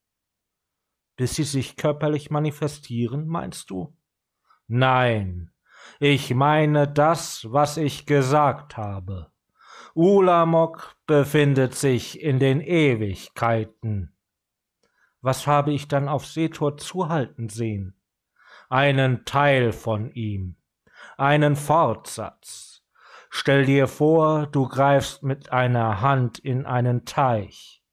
Bis 1.15 1.35
sie 1.35 1.43
sich 1.43 1.77
körperlich 1.77 2.29
manifestieren, 2.29 3.27
meinst 3.27 3.69
du? 3.69 3.95
Nein, 4.67 5.51
ich 5.99 6.33
meine 6.33 6.87
das, 6.87 7.51
was 7.51 7.77
ich 7.77 8.05
gesagt 8.05 8.75
habe. 8.77 9.30
Ulamok 9.93 10.95
befindet 11.05 11.75
sich 11.75 12.21
in 12.21 12.39
den 12.39 12.61
Ewigkeiten. 12.61 14.15
Was 15.21 15.47
habe 15.47 15.73
ich 15.73 15.87
dann 15.87 16.07
auf 16.07 16.25
Setor 16.25 16.77
zuhalten 16.77 17.49
sehen? 17.49 17.95
Einen 18.69 19.25
Teil 19.25 19.73
von 19.73 20.09
ihm, 20.11 20.55
einen 21.17 21.57
Fortsatz. 21.57 22.83
Stell 23.29 23.65
dir 23.65 23.87
vor, 23.87 24.47
du 24.47 24.67
greifst 24.67 25.23
mit 25.23 25.51
einer 25.51 26.01
Hand 26.01 26.39
in 26.39 26.65
einen 26.65 27.05
Teich. 27.05 27.83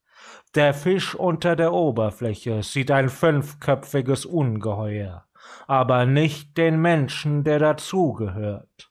Der 0.54 0.74
Fisch 0.74 1.14
unter 1.14 1.56
der 1.56 1.72
Oberfläche 1.72 2.62
sieht 2.62 2.90
ein 2.90 3.08
fünfköpfiges 3.08 4.24
Ungeheuer, 4.24 5.26
aber 5.66 6.06
nicht 6.06 6.56
den 6.56 6.80
Menschen, 6.80 7.44
der 7.44 7.58
dazugehört. 7.58 8.87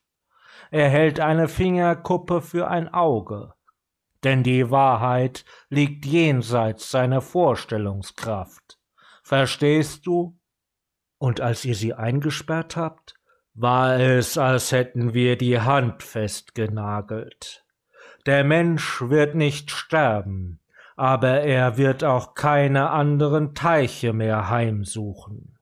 Er 0.72 0.90
hält 0.90 1.20
eine 1.20 1.48
Fingerkuppe 1.48 2.42
für 2.42 2.68
ein 2.68 2.94
Auge, 2.94 3.54
denn 4.24 4.44
die 4.44 4.70
Wahrheit 4.70 5.46
liegt 5.70 6.06
jenseits 6.06 6.92
seiner 6.92 7.22
Vorstellungskraft. 7.22 8.78
Verstehst 9.24 10.06
du? 10.06 10.38
Und 11.18 11.42
als 11.42 11.66
ihr 11.66 11.76
sie 11.76 11.94
eingesperrt 11.94 12.78
habt, 12.78 13.16
war 13.54 14.00
es, 14.00 14.38
als 14.38 14.72
hätten 14.72 15.14
wir 15.14 15.38
die 15.38 15.60
Hand 15.60 16.04
festgenagelt. 16.04 17.66
Der 18.26 18.44
Mensch 18.44 19.02
wird 19.02 19.36
nicht 19.36 19.72
sterben, 19.72 20.60
aber 20.96 21.42
er 21.42 21.78
wird 21.78 22.04
auch 22.04 22.36
keine 22.36 22.92
anderen 22.92 23.56
Teiche 23.56 24.14
mehr 24.14 24.50
heimsuchen. 24.50 25.57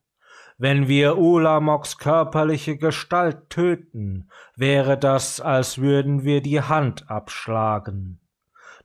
Wenn 0.58 0.88
wir 0.88 1.18
Ulamoks 1.18 1.98
körperliche 1.98 2.78
Gestalt 2.78 3.50
töten, 3.50 4.30
wäre 4.56 4.98
das, 4.98 5.42
als 5.42 5.80
würden 5.80 6.24
wir 6.24 6.42
die 6.42 6.62
Hand 6.62 7.10
abschlagen. 7.10 8.20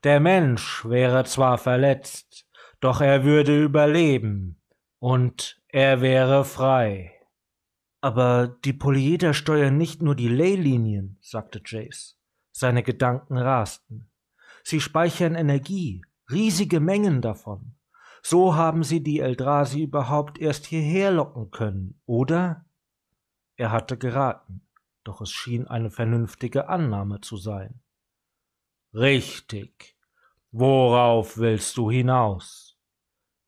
Der 0.02 0.18
Mensch 0.18 0.84
wäre 0.84 1.24
zwar 1.24 1.58
verletzt, 1.58 2.46
doch 2.80 3.00
er 3.00 3.22
würde 3.22 3.62
überleben, 3.62 4.56
und 4.98 5.60
er 5.68 6.00
wäre 6.00 6.44
frei. 6.44 7.12
Aber 8.00 8.48
die 8.64 8.72
Polyeder 8.72 9.32
steuern 9.32 9.76
nicht 9.76 10.02
nur 10.02 10.16
die 10.16 10.28
Leylinien, 10.28 11.18
sagte 11.20 11.60
Jace. 11.64 12.16
Seine 12.50 12.82
Gedanken 12.82 13.36
rasten. 13.36 14.10
Sie 14.64 14.80
speichern 14.80 15.36
Energie, 15.36 16.02
riesige 16.30 16.80
Mengen 16.80 17.20
davon. 17.20 17.74
So 18.22 18.54
haben 18.54 18.84
sie 18.84 19.02
die 19.02 19.20
Eldrasi 19.20 19.82
überhaupt 19.82 20.38
erst 20.38 20.66
hierher 20.66 21.10
locken 21.10 21.50
können, 21.50 22.00
oder? 22.06 22.64
Er 23.56 23.72
hatte 23.72 23.96
geraten, 23.96 24.62
doch 25.04 25.20
es 25.20 25.30
schien 25.30 25.66
eine 25.66 25.90
vernünftige 25.90 26.68
Annahme 26.68 27.20
zu 27.20 27.36
sein. 27.36 27.80
Richtig. 28.92 29.96
Worauf 30.52 31.38
willst 31.38 31.76
du 31.76 31.90
hinaus? 31.90 32.76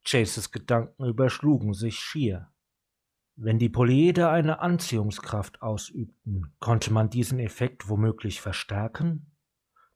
Chases 0.04 0.50
Gedanken 0.52 1.04
überschlugen 1.04 1.74
sich 1.74 1.98
schier. 1.98 2.48
Wenn 3.34 3.58
die 3.58 3.68
Polyeder 3.68 4.30
eine 4.30 4.60
Anziehungskraft 4.60 5.62
ausübten, 5.62 6.52
konnte 6.60 6.92
man 6.92 7.10
diesen 7.10 7.38
Effekt 7.38 7.88
womöglich 7.88 8.40
verstärken? 8.40 9.31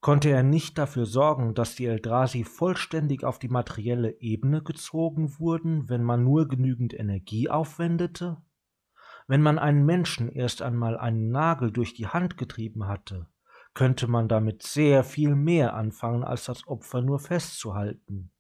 Konnte 0.07 0.31
er 0.31 0.45
nicht 0.45 0.79
dafür 0.79 1.05
sorgen, 1.05 1.55
dass 1.55 1.75
die 1.75 1.87
Eldrasi 1.87 2.45
vollständig 2.45 3.25
auf 3.25 3.41
die 3.41 3.49
materielle 3.49 4.21
Ebene 4.21 4.63
gezogen 4.63 5.41
wurden, 5.41 5.89
wenn 5.89 6.05
man 6.05 6.23
nur 6.23 6.47
genügend 6.47 6.95
Energie 6.95 7.51
aufwendete? 7.51 8.37
Wenn 9.27 9.43
man 9.43 9.59
einen 9.59 9.85
Menschen 9.85 10.29
erst 10.29 10.63
einmal 10.63 10.97
einen 10.97 11.33
Nagel 11.33 11.73
durch 11.73 11.93
die 11.93 12.07
Hand 12.07 12.37
getrieben 12.37 12.87
hatte, 12.87 13.27
könnte 13.75 14.07
man 14.07 14.29
damit 14.29 14.63
sehr 14.63 15.03
viel 15.03 15.35
mehr 15.35 15.75
anfangen, 15.75 16.23
als 16.23 16.45
das 16.45 16.69
Opfer 16.69 17.03
nur 17.03 17.19
festzuhalten. 17.19 18.31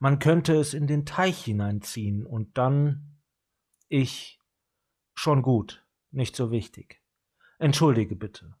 Man 0.00 0.18
könnte 0.18 0.56
es 0.56 0.74
in 0.74 0.88
den 0.88 1.06
Teich 1.06 1.44
hineinziehen 1.44 2.26
und 2.26 2.58
dann 2.58 3.20
ich 3.86 4.40
schon 5.14 5.42
gut, 5.42 5.86
nicht 6.10 6.34
so 6.34 6.50
wichtig. 6.50 7.00
Entschuldige 7.60 8.16
bitte. 8.16 8.56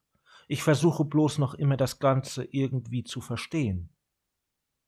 Ich 0.48 0.62
versuche 0.62 1.04
bloß 1.04 1.38
noch 1.38 1.54
immer 1.54 1.76
das 1.76 1.98
Ganze 1.98 2.44
irgendwie 2.44 3.02
zu 3.02 3.20
verstehen. 3.20 3.90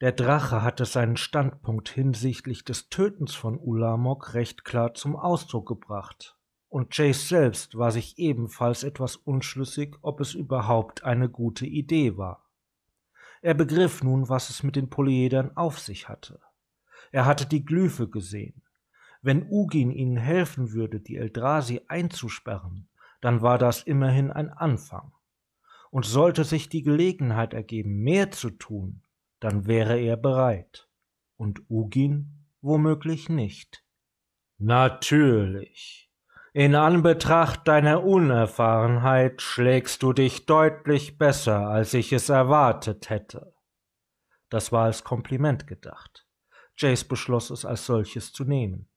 Der 0.00 0.12
Drache 0.12 0.62
hatte 0.62 0.84
seinen 0.84 1.16
Standpunkt 1.16 1.88
hinsichtlich 1.88 2.64
des 2.64 2.88
Tötens 2.88 3.34
von 3.34 3.58
Ulamok 3.58 4.34
recht 4.34 4.64
klar 4.64 4.94
zum 4.94 5.16
Ausdruck 5.16 5.66
gebracht, 5.66 6.36
und 6.68 6.94
Chase 6.94 7.26
selbst 7.26 7.76
war 7.76 7.90
sich 7.90 8.18
ebenfalls 8.18 8.84
etwas 8.84 9.16
unschlüssig, 9.16 9.96
ob 10.02 10.20
es 10.20 10.34
überhaupt 10.34 11.02
eine 11.02 11.28
gute 11.28 11.66
Idee 11.66 12.16
war. 12.16 12.44
Er 13.42 13.54
begriff 13.54 14.04
nun, 14.04 14.28
was 14.28 14.50
es 14.50 14.62
mit 14.62 14.76
den 14.76 14.90
Polyedern 14.90 15.56
auf 15.56 15.80
sich 15.80 16.08
hatte. 16.08 16.40
Er 17.10 17.26
hatte 17.26 17.46
die 17.46 17.64
Glyphe 17.64 18.08
gesehen. 18.08 18.62
Wenn 19.22 19.48
Ugin 19.50 19.90
ihnen 19.90 20.18
helfen 20.18 20.72
würde, 20.72 21.00
die 21.00 21.16
Eldrasi 21.16 21.80
einzusperren, 21.88 22.88
dann 23.20 23.42
war 23.42 23.58
das 23.58 23.82
immerhin 23.82 24.30
ein 24.30 24.50
Anfang 24.50 25.12
und 25.90 26.04
sollte 26.04 26.44
sich 26.44 26.68
die 26.68 26.82
Gelegenheit 26.82 27.54
ergeben, 27.54 28.02
mehr 28.02 28.30
zu 28.30 28.50
tun, 28.50 29.02
dann 29.40 29.66
wäre 29.66 29.98
er 29.98 30.16
bereit. 30.16 30.88
Und 31.36 31.62
Ugin 31.70 32.46
womöglich 32.60 33.28
nicht. 33.28 33.84
Natürlich. 34.58 36.10
In 36.52 36.74
Anbetracht 36.74 37.68
deiner 37.68 38.02
Unerfahrenheit 38.02 39.42
schlägst 39.42 40.02
du 40.02 40.12
dich 40.12 40.46
deutlich 40.46 41.18
besser, 41.18 41.68
als 41.68 41.94
ich 41.94 42.12
es 42.12 42.28
erwartet 42.28 43.10
hätte. 43.10 43.54
Das 44.48 44.72
war 44.72 44.86
als 44.86 45.04
Kompliment 45.04 45.66
gedacht. 45.66 46.26
Jace 46.76 47.04
beschloss 47.04 47.50
es 47.50 47.64
als 47.64 47.86
solches 47.86 48.32
zu 48.32 48.44
nehmen. 48.44 48.88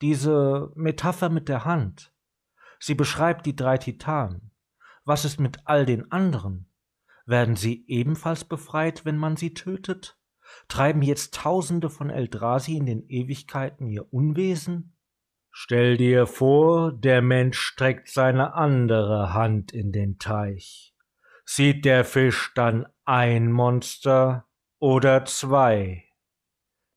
Diese 0.00 0.70
Metapher 0.74 1.28
mit 1.28 1.48
der 1.48 1.64
Hand, 1.64 2.12
sie 2.78 2.94
beschreibt 2.94 3.46
die 3.46 3.56
drei 3.56 3.78
Titanen. 3.78 4.49
Was 5.04 5.24
ist 5.24 5.40
mit 5.40 5.58
all 5.64 5.86
den 5.86 6.10
anderen? 6.12 6.70
Werden 7.26 7.56
sie 7.56 7.84
ebenfalls 7.86 8.44
befreit, 8.44 9.04
wenn 9.04 9.16
man 9.16 9.36
sie 9.36 9.54
tötet? 9.54 10.18
Treiben 10.68 11.02
jetzt 11.02 11.34
Tausende 11.34 11.90
von 11.90 12.10
Eldrasi 12.10 12.76
in 12.76 12.86
den 12.86 13.08
Ewigkeiten 13.08 13.86
ihr 13.86 14.12
Unwesen? 14.12 14.96
Stell 15.52 15.96
dir 15.96 16.26
vor, 16.26 16.92
der 16.92 17.22
Mensch 17.22 17.58
streckt 17.58 18.08
seine 18.08 18.54
andere 18.54 19.34
Hand 19.34 19.72
in 19.72 19.92
den 19.92 20.18
Teich. 20.18 20.94
Sieht 21.44 21.84
der 21.84 22.04
Fisch 22.04 22.52
dann 22.54 22.86
ein 23.04 23.50
Monster 23.50 24.46
oder 24.78 25.24
zwei? 25.24 26.04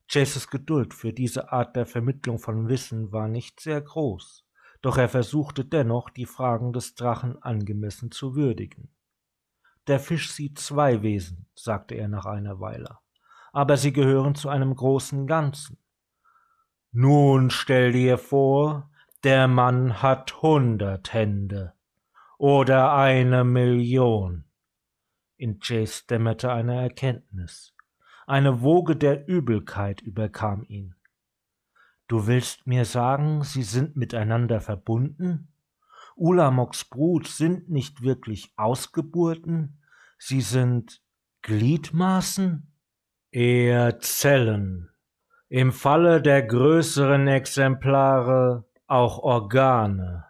Chases 0.07 0.49
Geduld 0.49 0.93
für 0.93 1.11
diese 1.11 1.51
Art 1.51 1.75
der 1.75 1.87
Vermittlung 1.87 2.37
von 2.37 2.67
Wissen 2.67 3.11
war 3.11 3.27
nicht 3.27 3.59
sehr 3.59 3.81
groß, 3.81 4.42
doch 4.83 4.97
er 4.97 5.09
versuchte 5.09 5.65
dennoch, 5.65 6.09
die 6.09 6.25
Fragen 6.25 6.73
des 6.73 6.93
Drachen 6.93 7.41
angemessen 7.41 8.11
zu 8.11 8.35
würdigen. 8.35 8.89
Der 9.87 9.99
Fisch 9.99 10.31
sieht 10.31 10.59
zwei 10.59 11.01
Wesen, 11.01 11.47
sagte 11.55 11.95
er 11.95 12.09
nach 12.09 12.25
einer 12.25 12.59
Weile, 12.59 12.99
aber 13.53 13.77
sie 13.77 13.93
gehören 13.93 14.35
zu 14.35 14.49
einem 14.49 14.75
großen 14.75 15.25
Ganzen. 15.25 15.77
Nun 16.91 17.49
stell 17.49 17.93
dir 17.93 18.17
vor, 18.17 18.91
der 19.23 19.47
Mann 19.47 20.01
hat 20.01 20.41
hundert 20.41 21.13
Hände 21.13 21.73
oder 22.37 22.93
eine 22.93 23.45
Million. 23.45 24.43
In 25.37 25.59
Jace 25.61 26.05
dämmerte 26.07 26.51
eine 26.51 26.81
Erkenntnis. 26.81 27.73
Eine 28.27 28.61
Woge 28.61 28.97
der 28.97 29.27
Übelkeit 29.29 30.01
überkam 30.01 30.65
ihn. 30.67 30.95
Du 32.13 32.27
willst 32.27 32.67
mir 32.67 32.85
sagen, 32.85 33.41
sie 33.41 33.63
sind 33.63 33.95
miteinander 33.95 34.61
verbunden? 34.61 35.47
Ulamoks 36.15 36.85
Brut 36.85 37.25
sind 37.25 37.71
nicht 37.71 38.03
wirklich 38.03 38.53
Ausgeburten, 38.55 39.81
sie 40.19 40.41
sind 40.41 41.01
Gliedmaßen? 41.41 42.71
Eher 43.31 43.99
Zellen. 43.99 44.91
Im 45.49 45.71
Falle 45.71 46.21
der 46.21 46.43
größeren 46.43 47.27
Exemplare 47.27 48.65
auch 48.85 49.17
Organe. 49.17 50.25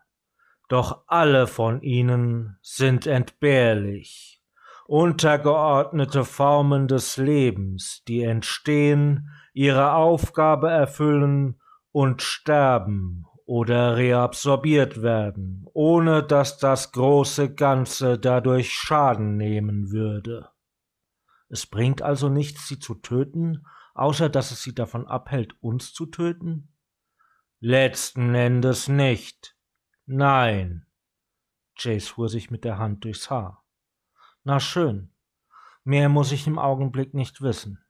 Doch 0.70 1.04
alle 1.08 1.48
von 1.48 1.82
ihnen 1.82 2.58
sind 2.62 3.08
entbehrlich 3.08 4.42
untergeordnete 4.86 6.24
Formen 6.24 6.88
des 6.88 7.18
Lebens, 7.18 8.04
die 8.08 8.22
entstehen, 8.24 9.30
ihre 9.54 9.94
Aufgabe 9.94 10.70
erfüllen 10.70 11.60
und 11.94 12.22
sterben 12.22 13.26
oder 13.46 13.96
reabsorbiert 13.96 15.02
werden, 15.02 15.66
ohne 15.74 16.24
dass 16.24 16.58
das 16.58 16.92
große 16.92 17.54
Ganze 17.54 18.20
dadurch 18.20 18.74
Schaden 18.74 19.38
nehmen 19.38 19.92
würde. 19.92 20.50
Es 21.50 21.68
bringt 21.68 22.02
also 22.02 22.30
nichts, 22.30 22.68
sie 22.68 22.80
zu 22.80 22.96
töten, 22.96 23.66
außer 23.94 24.28
dass 24.28 24.52
es 24.52 24.64
sie 24.64 24.74
davon 24.74 25.06
abhält, 25.08 25.56
uns 25.62 25.94
zu 25.94 26.08
töten? 26.08 26.74
Letzten 27.60 28.34
Endes 28.34 28.88
nicht. 28.88 29.56
Nein. 30.06 30.88
Jace 31.78 32.08
fuhr 32.08 32.28
sich 32.28 32.50
mit 32.50 32.64
der 32.64 32.80
Hand 32.80 33.04
durchs 33.04 33.30
Haar. 33.30 33.64
Na 34.44 34.60
schön. 34.60 35.12
Mehr 35.84 36.10
muss 36.10 36.32
ich 36.32 36.48
im 36.48 36.58
Augenblick 36.58 37.14
nicht 37.14 37.42
wissen. 37.42 37.86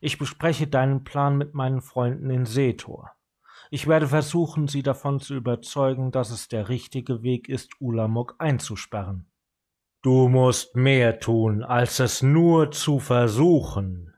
Ich 0.00 0.18
bespreche 0.18 0.68
deinen 0.68 1.02
Plan 1.02 1.36
mit 1.36 1.54
meinen 1.54 1.80
Freunden 1.80 2.30
in 2.30 2.46
Seetor. 2.46 3.10
Ich 3.70 3.86
werde 3.86 4.08
versuchen, 4.08 4.68
sie 4.68 4.82
davon 4.82 5.20
zu 5.20 5.34
überzeugen, 5.34 6.10
dass 6.10 6.30
es 6.30 6.48
der 6.48 6.68
richtige 6.68 7.22
Weg 7.22 7.48
ist, 7.48 7.72
Ulamog 7.80 8.34
einzusperren. 8.38 9.26
Du 10.02 10.28
musst 10.28 10.76
mehr 10.76 11.18
tun, 11.18 11.62
als 11.62 11.98
es 11.98 12.22
nur 12.22 12.70
zu 12.70 12.98
versuchen. 12.98 14.12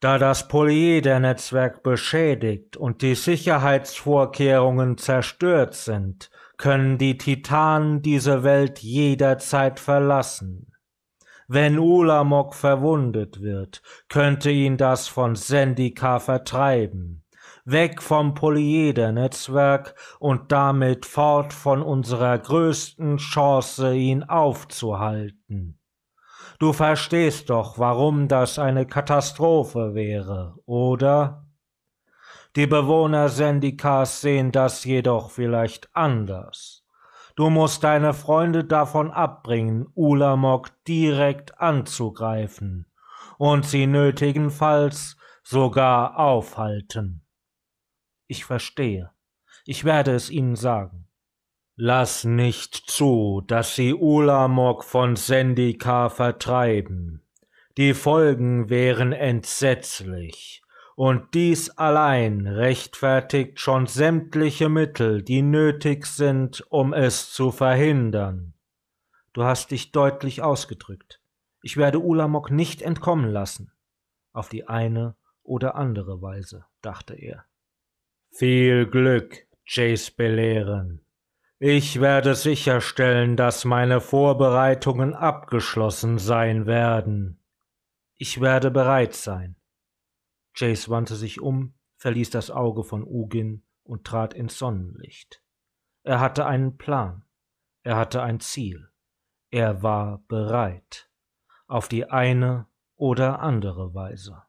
Da 0.00 0.16
das 0.16 0.48
Polyeder-Netzwerk 0.48 1.82
beschädigt 1.82 2.76
und 2.76 3.02
die 3.02 3.14
Sicherheitsvorkehrungen 3.14 4.96
zerstört 4.96 5.74
sind, 5.74 6.30
können 6.56 6.98
die 6.98 7.18
Titanen 7.18 8.00
diese 8.00 8.42
Welt 8.42 8.78
jederzeit 8.78 9.80
verlassen. 9.80 10.72
Wenn 11.46 11.78
Ulamog 11.78 12.54
verwundet 12.54 13.40
wird, 13.40 13.82
könnte 14.08 14.50
ihn 14.50 14.76
das 14.76 15.08
von 15.08 15.34
Sendika 15.34 16.20
vertreiben, 16.20 17.24
weg 17.70 18.02
vom 18.02 18.34
Polyeder-Netzwerk 18.34 19.94
und 20.18 20.52
damit 20.52 21.04
fort 21.04 21.52
von 21.52 21.82
unserer 21.82 22.38
größten 22.38 23.18
Chance, 23.18 23.94
ihn 23.94 24.22
aufzuhalten. 24.24 25.78
Du 26.58 26.72
verstehst 26.72 27.50
doch, 27.50 27.78
warum 27.78 28.26
das 28.26 28.58
eine 28.58 28.86
Katastrophe 28.86 29.94
wäre, 29.94 30.56
oder? 30.64 31.46
Die 32.56 32.66
Bewohner 32.66 33.28
Sendikas 33.28 34.22
sehen 34.22 34.50
das 34.50 34.84
jedoch 34.84 35.30
vielleicht 35.30 35.94
anders. 35.94 36.84
Du 37.36 37.50
musst 37.50 37.84
deine 37.84 38.14
Freunde 38.14 38.64
davon 38.64 39.12
abbringen, 39.12 39.86
Ulamog 39.94 40.70
direkt 40.88 41.60
anzugreifen 41.60 42.86
und 43.36 43.64
sie 43.64 43.86
nötigenfalls 43.86 45.16
sogar 45.44 46.18
aufhalten. 46.18 47.22
Ich 48.28 48.44
verstehe. 48.44 49.10
Ich 49.64 49.84
werde 49.84 50.14
es 50.14 50.30
ihnen 50.30 50.54
sagen. 50.54 51.08
Lass 51.76 52.24
nicht 52.24 52.74
zu, 52.74 53.42
dass 53.46 53.74
sie 53.74 53.94
Ulamog 53.94 54.84
von 54.84 55.16
Sendika 55.16 56.10
vertreiben. 56.10 57.22
Die 57.76 57.94
Folgen 57.94 58.68
wären 58.68 59.12
entsetzlich 59.12 60.62
und 60.94 61.32
dies 61.34 61.70
allein 61.70 62.46
rechtfertigt 62.46 63.60
schon 63.60 63.86
sämtliche 63.86 64.68
Mittel, 64.68 65.22
die 65.22 65.42
nötig 65.42 66.06
sind, 66.06 66.64
um 66.70 66.92
es 66.92 67.32
zu 67.32 67.50
verhindern. 67.50 68.54
Du 69.32 69.44
hast 69.44 69.70
dich 69.70 69.92
deutlich 69.92 70.42
ausgedrückt. 70.42 71.22
Ich 71.62 71.76
werde 71.76 72.00
Ulamok 72.00 72.50
nicht 72.50 72.82
entkommen 72.82 73.30
lassen. 73.30 73.72
Auf 74.32 74.48
die 74.48 74.66
eine 74.66 75.14
oder 75.44 75.76
andere 75.76 76.20
Weise, 76.20 76.66
dachte 76.82 77.14
er. 77.14 77.47
Viel 78.38 78.86
Glück, 78.86 79.48
Jace 79.66 80.12
Belehren. 80.12 81.04
Ich 81.58 82.00
werde 82.00 82.36
sicherstellen, 82.36 83.36
dass 83.36 83.64
meine 83.64 84.00
Vorbereitungen 84.00 85.12
abgeschlossen 85.12 86.18
sein 86.18 86.64
werden. 86.64 87.42
Ich 88.14 88.40
werde 88.40 88.70
bereit 88.70 89.14
sein. 89.14 89.56
Jace 90.54 90.88
wandte 90.88 91.16
sich 91.16 91.40
um, 91.40 91.74
verließ 91.96 92.30
das 92.30 92.52
Auge 92.52 92.84
von 92.84 93.02
Ugin 93.02 93.64
und 93.82 94.06
trat 94.06 94.34
ins 94.34 94.56
Sonnenlicht. 94.56 95.42
Er 96.04 96.20
hatte 96.20 96.46
einen 96.46 96.76
Plan, 96.76 97.24
er 97.82 97.96
hatte 97.96 98.22
ein 98.22 98.38
Ziel, 98.38 98.88
er 99.50 99.82
war 99.82 100.22
bereit, 100.28 101.10
auf 101.66 101.88
die 101.88 102.08
eine 102.08 102.68
oder 102.94 103.40
andere 103.40 103.94
Weise. 103.94 104.44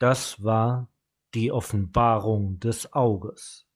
Das 0.00 0.42
war 0.42 0.89
die 1.34 1.52
Offenbarung 1.52 2.58
des 2.60 2.92
Auges, 2.92 3.66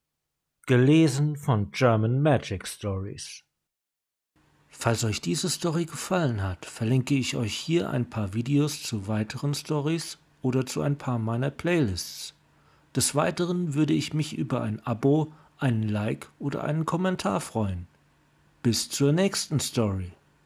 gelesen 0.66 1.36
von 1.36 1.70
German 1.70 2.20
Magic 2.20 2.66
Stories. 2.66 3.44
Falls 4.68 5.04
euch 5.04 5.20
diese 5.20 5.48
Story 5.48 5.84
gefallen 5.84 6.42
hat, 6.42 6.66
verlinke 6.66 7.14
ich 7.14 7.36
euch 7.36 7.54
hier 7.54 7.90
ein 7.90 8.10
paar 8.10 8.34
Videos 8.34 8.82
zu 8.82 9.06
weiteren 9.06 9.54
Stories 9.54 10.18
oder 10.42 10.66
zu 10.66 10.82
ein 10.82 10.98
paar 10.98 11.18
meiner 11.18 11.50
Playlists. 11.50 12.34
Des 12.94 13.14
Weiteren 13.14 13.74
würde 13.74 13.94
ich 13.94 14.14
mich 14.14 14.36
über 14.36 14.62
ein 14.62 14.84
Abo, 14.84 15.32
einen 15.58 15.88
Like 15.88 16.30
oder 16.40 16.64
einen 16.64 16.84
Kommentar 16.84 17.40
freuen. 17.40 17.86
Bis 18.62 18.90
zur 18.90 19.12
nächsten 19.12 19.60
Story. 19.60 20.12